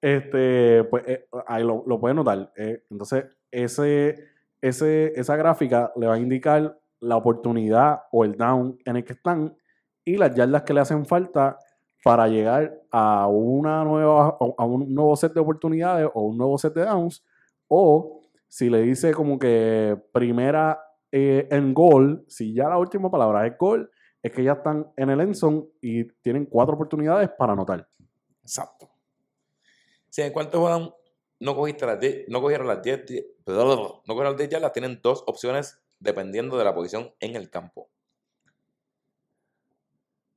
[0.00, 2.52] Este, pues eh, ahí lo, lo puedes notar.
[2.56, 4.16] eh, entonces, ese,
[4.60, 9.12] ese, esa gráfica le va a indicar la oportunidad o el down en el que
[9.14, 9.56] están
[10.04, 11.58] y las yardas que le hacen falta
[12.02, 16.74] para llegar a una nueva a un nuevo set de oportunidades o un nuevo set
[16.74, 17.24] de downs
[17.68, 20.80] o si le dice como que primera
[21.10, 23.90] eh, en gol, si ya la última palabra es gol,
[24.22, 27.86] es que ya están en el endzone y tienen cuatro oportunidades para anotar.
[28.42, 28.90] Exacto.
[30.10, 30.90] Si en cuanto juegan
[31.40, 33.54] no cogiste las 10, no cogieron las 10, die- no
[34.06, 37.90] cogieron las 10 yardas, tienen dos opciones dependiendo de la posición en el campo.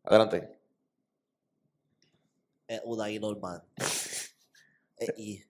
[0.03, 0.58] Adelante.
[2.68, 3.64] Es una I normal.
[4.99, 5.43] Es I.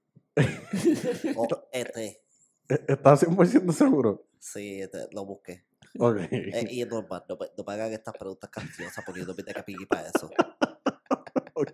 [1.38, 1.96] O ET.
[1.98, 2.20] ¿E-
[2.68, 4.28] ¿Estás 100% seguro?
[4.40, 5.66] Sí, este, lo busqué.
[5.98, 6.18] Ok.
[6.32, 7.24] Es I normal.
[7.30, 10.30] No, me- no me hagan estas preguntas capciosas porque yo no vine aquí para eso.
[11.54, 11.72] ok.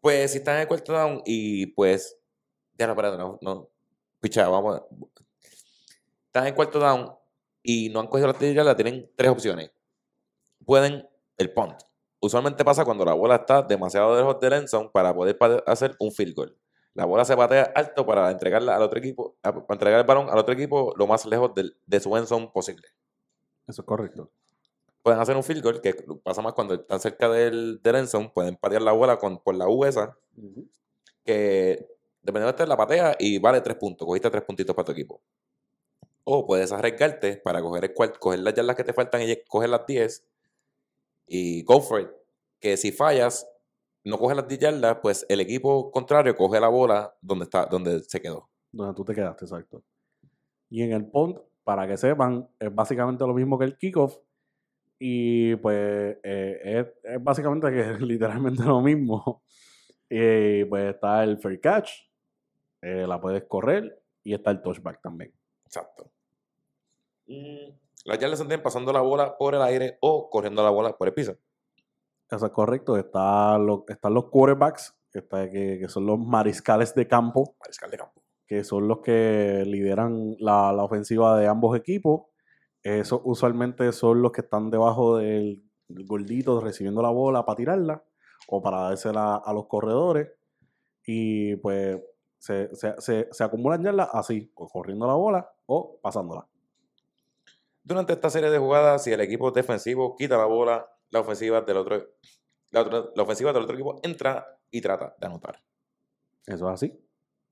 [0.00, 2.16] Pues si están en el cuarto down y pues.
[2.78, 3.38] Ya no, espérate, no.
[3.42, 3.70] no.
[4.20, 4.76] Picha, vamos.
[4.76, 4.84] a-
[6.26, 7.12] Están en cuarto down
[7.62, 9.70] y no han cogido 10 yardas, tienen tres opciones.
[10.64, 11.74] Pueden el punt.
[12.20, 16.10] Usualmente pasa cuando la bola está demasiado lejos del end zone para poder hacer un
[16.12, 16.56] field goal.
[16.94, 20.28] La bola se patea alto para entregarla al otro equipo, a- para entregar el balón
[20.28, 21.52] al otro equipo lo más lejos
[21.86, 22.88] de su end zone posible.
[23.68, 24.30] Eso es correcto.
[25.02, 28.30] Pueden hacer un field goal, que pasa más cuando están cerca del, del end zone,
[28.34, 30.18] pueden patear la bola con, por la U esa,
[31.24, 31.86] que
[32.28, 34.06] dependiendo de la patea y vale tres puntos.
[34.06, 35.22] Cogiste tres puntitos para tu equipo.
[36.24, 39.70] O puedes arriesgarte para coger, el cual, coger las yardas que te faltan y coger
[39.70, 40.26] las 10
[41.26, 42.08] y go for it.
[42.60, 43.48] Que si fallas,
[44.04, 48.00] no coges las 10 yardas, pues el equipo contrario coge la bola donde, está, donde
[48.00, 48.50] se quedó.
[48.70, 49.82] Donde tú te quedaste, exacto.
[50.68, 54.18] Y en el punt, para que sepan, es básicamente lo mismo que el kickoff.
[54.98, 59.42] Y pues eh, es, es básicamente que es literalmente lo mismo.
[60.10, 62.07] Y pues está el fair catch,
[62.82, 65.32] eh, la puedes correr y está el touchback también.
[65.64, 66.10] Exacto.
[67.26, 67.72] Mm,
[68.04, 71.08] Las yardas se entienden pasando la bola por el aire o corriendo la bola por
[71.08, 71.36] el piso.
[72.30, 72.96] Eso es correcto.
[72.96, 77.56] Está lo- están los quarterbacks, que, está- que, que son los mariscales de campo.
[77.60, 78.22] Mariscal de campo.
[78.46, 82.28] que son los que lideran la, la ofensiva de ambos equipos.
[82.82, 88.04] Esos usualmente son los que están debajo del, del gordito recibiendo la bola para tirarla
[88.46, 90.30] o para dársela a los corredores.
[91.04, 92.00] Y pues
[92.38, 96.46] se, se, se, se acumulan yardas así, o corriendo la bola o pasándola.
[97.82, 101.76] Durante esta serie de jugadas, si el equipo defensivo quita la bola, la ofensiva del
[101.78, 102.02] otro,
[102.70, 105.62] la, otra- la ofensiva del otro equipo entra y trata de anotar.
[106.46, 107.00] Eso es así.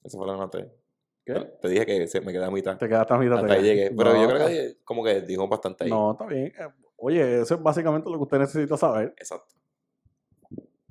[0.05, 0.73] Eso fue lo que anoté.
[1.25, 1.35] ¿Qué?
[1.61, 2.77] Te, dije que se me quedé a mitad.
[2.77, 3.39] Te quedaste a mitad.
[3.39, 3.91] Hasta ahí llegué.
[3.97, 5.91] Pero No, yo creo que como que dijo bastante ahí.
[5.91, 6.47] No, está bien.
[6.47, 6.69] Eh,
[6.99, 9.15] Oye, eso es básicamente lo que usted necesita saber.
[9.19, 9.55] Exacto.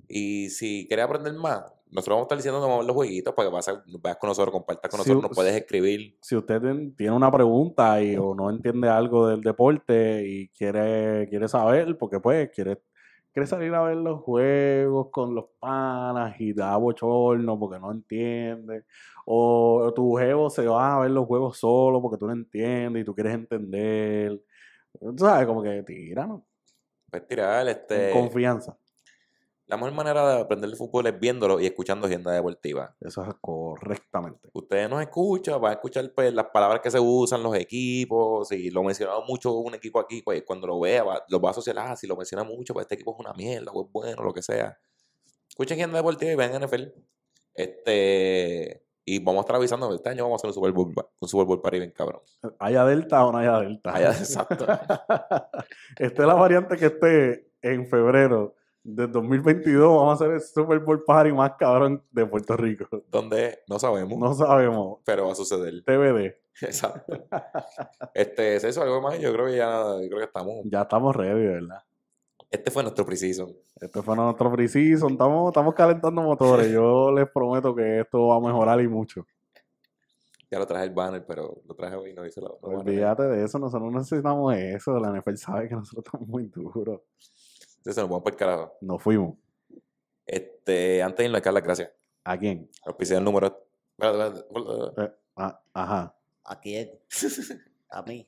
[0.08, 1.66] Y si quieres aprender más,
[1.96, 4.18] nosotros vamos a estar diciendo que vamos a ver los jueguitos para que a- vayas
[4.18, 6.18] con nosotros, compartas con nosotros, nos u- puedes escribir.
[6.22, 6.62] si usted
[6.96, 12.20] tiene una pregunta y, o no entiende algo del deporte y quiere, quiere saber, porque
[12.20, 12.82] pues quiere,
[13.32, 18.84] quiere salir a ver los juegos con los panas y da bochorno porque no entiende.
[19.26, 23.06] O tu jevo se va a ver los juegos solo porque tú no entiendes y
[23.06, 24.42] tú quieres entender.
[25.00, 26.46] Tú sabes, como que tira, ¿no?
[27.10, 28.12] Pues tirar, este.
[28.12, 28.78] Con confianza.
[29.68, 32.96] La mejor manera de aprender el fútbol es viéndolo y escuchando agenda deportiva.
[33.02, 34.48] Eso es correctamente.
[34.54, 38.48] Ustedes nos escuchan, van a escuchar pues, las palabras que se usan, los equipos.
[38.50, 41.52] Si lo mencionamos mucho un equipo aquí, pues cuando lo vea, va- lo va a
[41.52, 41.80] asociar.
[41.80, 44.34] Ah, si lo menciona mucho, pues este equipo es una mierda, o es bueno, lo
[44.34, 44.78] que sea.
[45.50, 46.94] Escuchen agenda deportiva y vean NFL.
[47.56, 48.84] Este.
[49.08, 51.46] Y vamos a estar avisando, este año vamos a hacer un Super Bowl, un Super
[51.46, 52.22] Bowl Party bien cabrón.
[52.58, 53.96] ¿Haya Delta o no haya Delta?
[53.96, 54.66] Haya- exacto.
[55.98, 58.56] Esta es la variante que esté en febrero
[58.86, 59.90] del 2022.
[59.90, 62.86] Vamos a hacer el Super Bowl Party más cabrón de Puerto Rico.
[63.10, 65.00] Donde no sabemos, No sabemos.
[65.04, 65.84] pero va a suceder.
[65.84, 66.36] TBD.
[66.62, 67.26] Exacto.
[68.14, 69.20] Este, ¿es eso algo más?
[69.20, 70.56] Yo creo que ya, yo creo que estamos.
[70.66, 71.84] Ya estamos ready, ¿verdad?
[72.50, 73.52] Este fue nuestro preseason.
[73.82, 75.14] Este fue nuestro pre-season.
[75.14, 76.72] Estamos, estamos calentando motores.
[76.72, 79.26] Yo les prometo que esto va a mejorar y mucho.
[80.50, 82.50] Ya lo traje el banner, pero lo traje hoy y no hice la.
[82.62, 83.58] Olvídate de eso.
[83.60, 84.98] Nosotros no necesitamos eso.
[85.00, 87.02] La NFL sabe que nosotros estamos muy duros.
[87.86, 88.78] Entonces nos vamos por el carajo.
[88.82, 89.38] Nos fuimos.
[90.26, 91.92] Este, antes de irnos, dar las gracias.
[92.24, 92.68] ¿A quién?
[92.84, 93.68] El número.
[94.02, 96.18] Eh, ah, ajá.
[96.46, 97.00] ¿A quién?
[97.92, 98.28] A mí.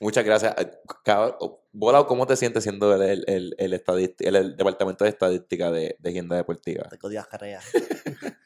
[0.00, 0.52] Muchas gracias.
[0.58, 0.70] Eh,
[1.04, 1.38] cab-
[1.72, 5.70] Volado, ¿cómo te sientes siendo el, el, el, el estadísti- el- el departamento de estadística
[5.70, 6.88] de, de Agenda Deportiva?
[6.88, 7.60] Tengo diarrea.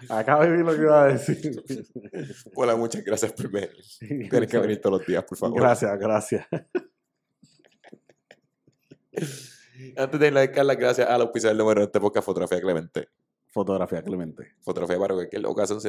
[0.09, 1.65] Acaba de decir lo que iba a decir.
[2.55, 3.73] Hola, muchas gracias venir.
[3.99, 5.61] Tienes que venir todos los días, por favor.
[5.61, 6.47] Gracias, gracias.
[9.97, 13.09] Antes de hay que dar las gracias al auspiciador número de este podcast, Fotografía Clemente.
[13.51, 14.55] Fotografía Clemente.
[14.63, 15.81] Fotografía para cualquier ocasión.
[15.81, 15.89] Si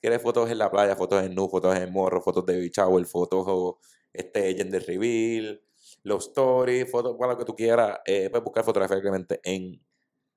[0.00, 3.04] quieres fotos en la playa, fotos en nu, fotos en morro, fotos de beach shower,
[3.06, 3.78] fotos o,
[4.12, 5.60] este, gender reveal,
[6.04, 9.82] los stories, fotos para lo que tú quieras, eh, puedes buscar Fotografía Clemente en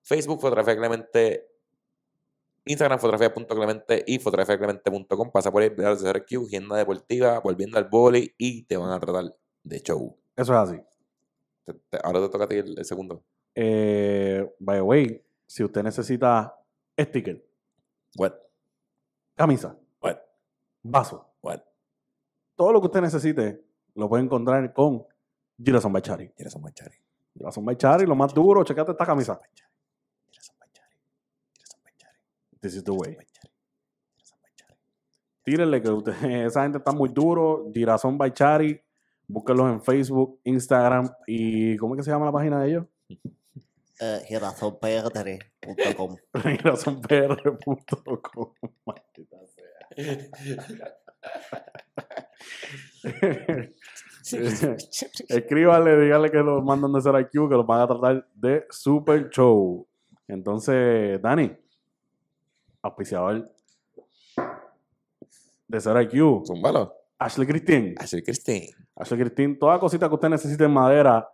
[0.01, 1.57] Facebook, Fotografía Clemente,
[2.68, 5.32] Instagram, fotografía.clemente y fotografiaclemente.com.
[5.32, 8.99] Pasa por ahí, ve al CRQ, agenda deportiva, volviendo al boli y te van a
[8.99, 10.18] tratar de show.
[10.36, 10.82] Eso es así.
[11.65, 13.24] Te- te- ahora te toca a ti el, el segundo.
[13.55, 16.55] Eh, by the way, si usted necesita
[16.99, 17.43] sticker,
[18.18, 18.34] What?
[19.36, 20.18] camisa, What?
[20.84, 21.59] vaso, What?
[22.55, 23.63] todo lo que usted necesite,
[23.95, 25.05] lo puede encontrar con
[25.63, 26.30] Girasón Bachari.
[26.30, 26.95] Quieres un machari.
[27.34, 29.39] Girasón Bachari, lo más duro, checate esta camisa.
[30.30, 30.95] Quieres un machari.
[31.53, 32.18] Quieres un machari.
[32.62, 33.18] This is the way.
[35.43, 36.12] Tírenle que usted,
[36.45, 37.72] esa gente está muy duro.
[37.74, 38.82] Girasón Bachari,
[39.28, 42.86] búsquenlos en Facebook, Instagram y ¿cómo es que se llama la página de ellos?
[43.99, 46.18] Eh, girazonpr.com.
[46.43, 48.53] girasonpr.com.
[48.86, 49.64] Maldita sea.
[55.30, 59.32] Escríbanle, díganle que los mandan de ser IQ, que los van a tratar de super
[59.32, 59.88] show.
[60.28, 61.58] Entonces, Dani,
[62.88, 63.49] auspiciador
[65.67, 66.93] de ser IQ, Zúmbalo.
[67.19, 67.95] Ashley Christine.
[67.97, 68.69] Ashley Christine.
[68.95, 71.27] Ashley Christine, toda cosita que usted necesite en madera,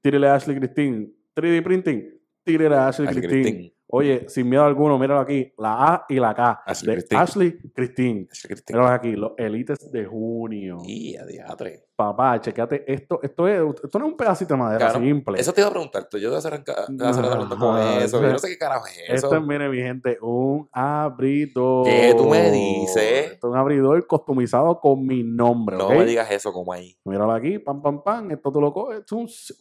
[0.00, 1.08] tírele a Ashley Christine.
[1.34, 2.02] 3D printing,
[2.42, 3.42] tírele a Ashley, Ashley Christine.
[3.42, 3.75] Christine.
[3.88, 7.20] Oye, sin miedo alguno, míralo aquí, la A y la K Ashley de Christine.
[7.20, 8.28] Ashley Christine.
[8.68, 10.78] Míralo aquí, los elites de junio.
[10.84, 11.84] Y a diatre.
[11.94, 13.20] Papá, chequeate esto.
[13.22, 15.40] Esto, es, esto no es un pedacito de madera simple.
[15.40, 16.08] Eso te iba a preguntar.
[16.10, 18.20] tú, Yo te voy a hacer, No, hablando con eso.
[18.20, 19.14] Yo no sé qué carajo es eso.
[19.14, 21.86] Esto es, mire, mi gente, un abridor.
[21.86, 23.32] ¿Qué tú me dices?
[23.32, 26.98] Esto es un abridor customizado con mi nombre, no me digas eso como ahí.
[27.04, 28.30] Míralo aquí, pam, pam, pam.
[28.32, 28.98] Esto tú lo coges.
[28.98, 29.56] Esto es un...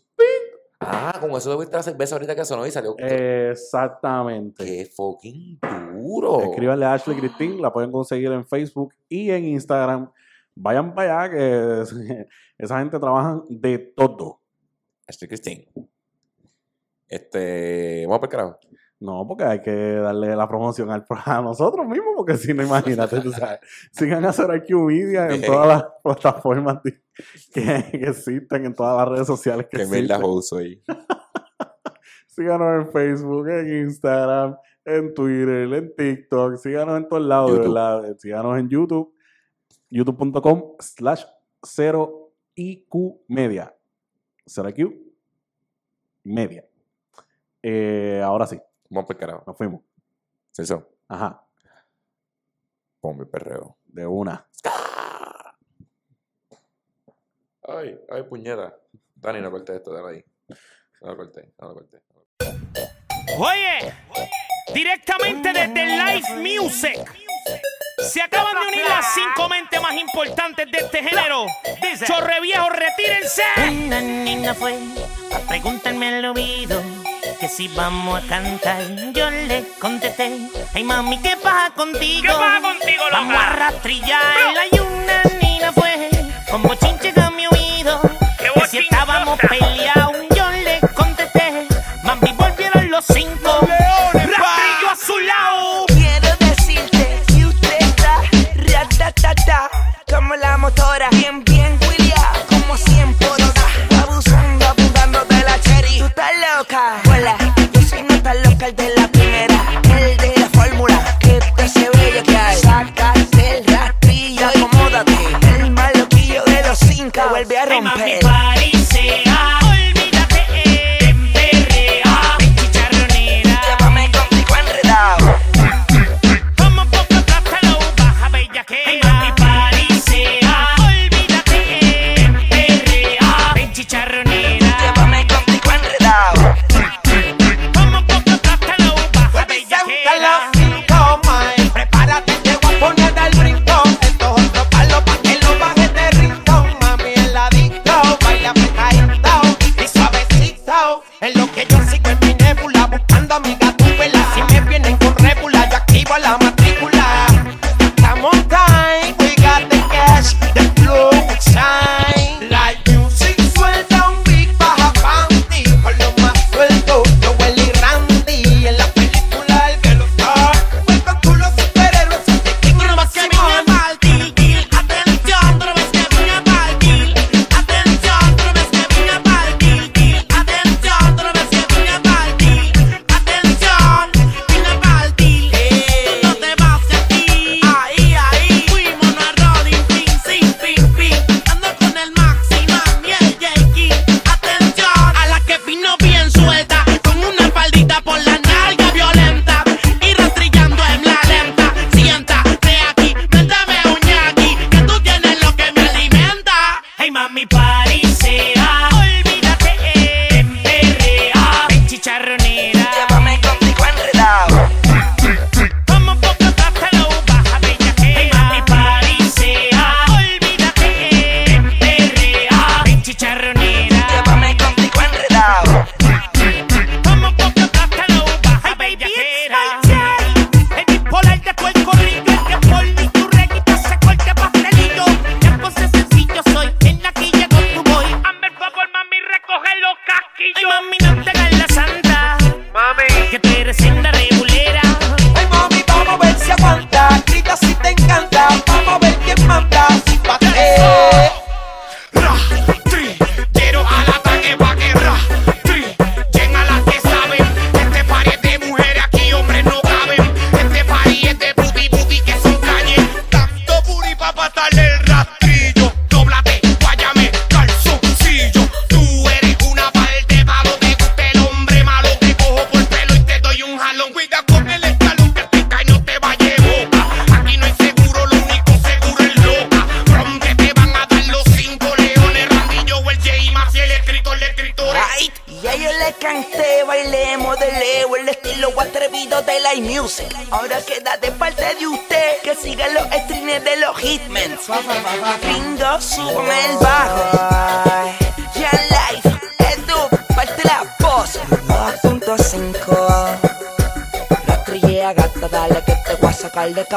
[0.80, 2.96] Ah, como eso debiste la cerveza ahorita que sonó y salió.
[2.98, 4.66] Exactamente.
[4.66, 5.60] Qué fucking
[5.94, 6.42] duro.
[6.42, 10.12] Escríbanle a Ashley Christine, la pueden conseguir en Facebook y en Instagram.
[10.56, 11.84] Vayan para allá, que
[12.58, 14.42] esa gente trabaja de todo.
[15.08, 15.68] Ashley Christine.
[17.08, 18.06] Este.
[18.08, 18.60] Vamos el carajo.
[19.00, 23.20] No, porque hay que darle la promoción al, a nosotros mismos, porque si no, imagínate,
[23.20, 23.60] tú sabes.
[23.92, 26.82] Sigan a hacer IQ Media en todas las plataformas
[27.54, 27.62] que,
[27.92, 30.22] que existen, en todas las redes sociales que Que me existen.
[30.24, 30.84] host hoy.
[32.28, 36.58] Síganos en Facebook, en Instagram, en Twitter, en TikTok.
[36.58, 38.18] Síganos en todos lados, de verdad.
[38.18, 39.14] Síganos en YouTube.
[39.90, 41.24] YouTube.com slash
[41.62, 43.74] 0IQ Media.
[44.46, 45.02] 0IQ
[46.24, 46.66] Media.
[47.64, 48.60] Eh, ahora sí,
[48.90, 49.44] Vamos para carajo.
[49.48, 49.82] nos fuimos.
[50.52, 51.44] Celso, Ajá,
[53.00, 53.78] ponme perreo.
[53.88, 54.46] de una.
[57.68, 58.76] Ay, ay, puñeta.
[59.16, 60.26] Dani, no corté esto, dale ahí.
[61.02, 62.02] No lo corté, no lo corté.
[63.38, 63.94] Oye,
[64.74, 67.00] directamente desde Live Music.
[67.98, 71.46] Se acaban de unir las cinco mentes más importantes de este género.
[72.06, 73.44] Chorre viejo, retírense.
[73.58, 74.78] Una nena fue
[75.34, 76.82] a preguntarme al oído
[77.40, 78.84] que si vamos a cantar.
[79.14, 82.22] Yo le contesté, ay mami, ¿qué pasa contigo?
[82.22, 83.18] ¿Qué pasa contigo, loca?
[83.18, 84.54] Vamos a rastrillar.
[84.54, 84.78] No.
[84.78, 86.10] Y una nena fue
[86.52, 87.14] como chinche
[88.70, 91.65] si estábamos peleados, yo le contesté.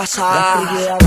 [0.09, 0.98] casa.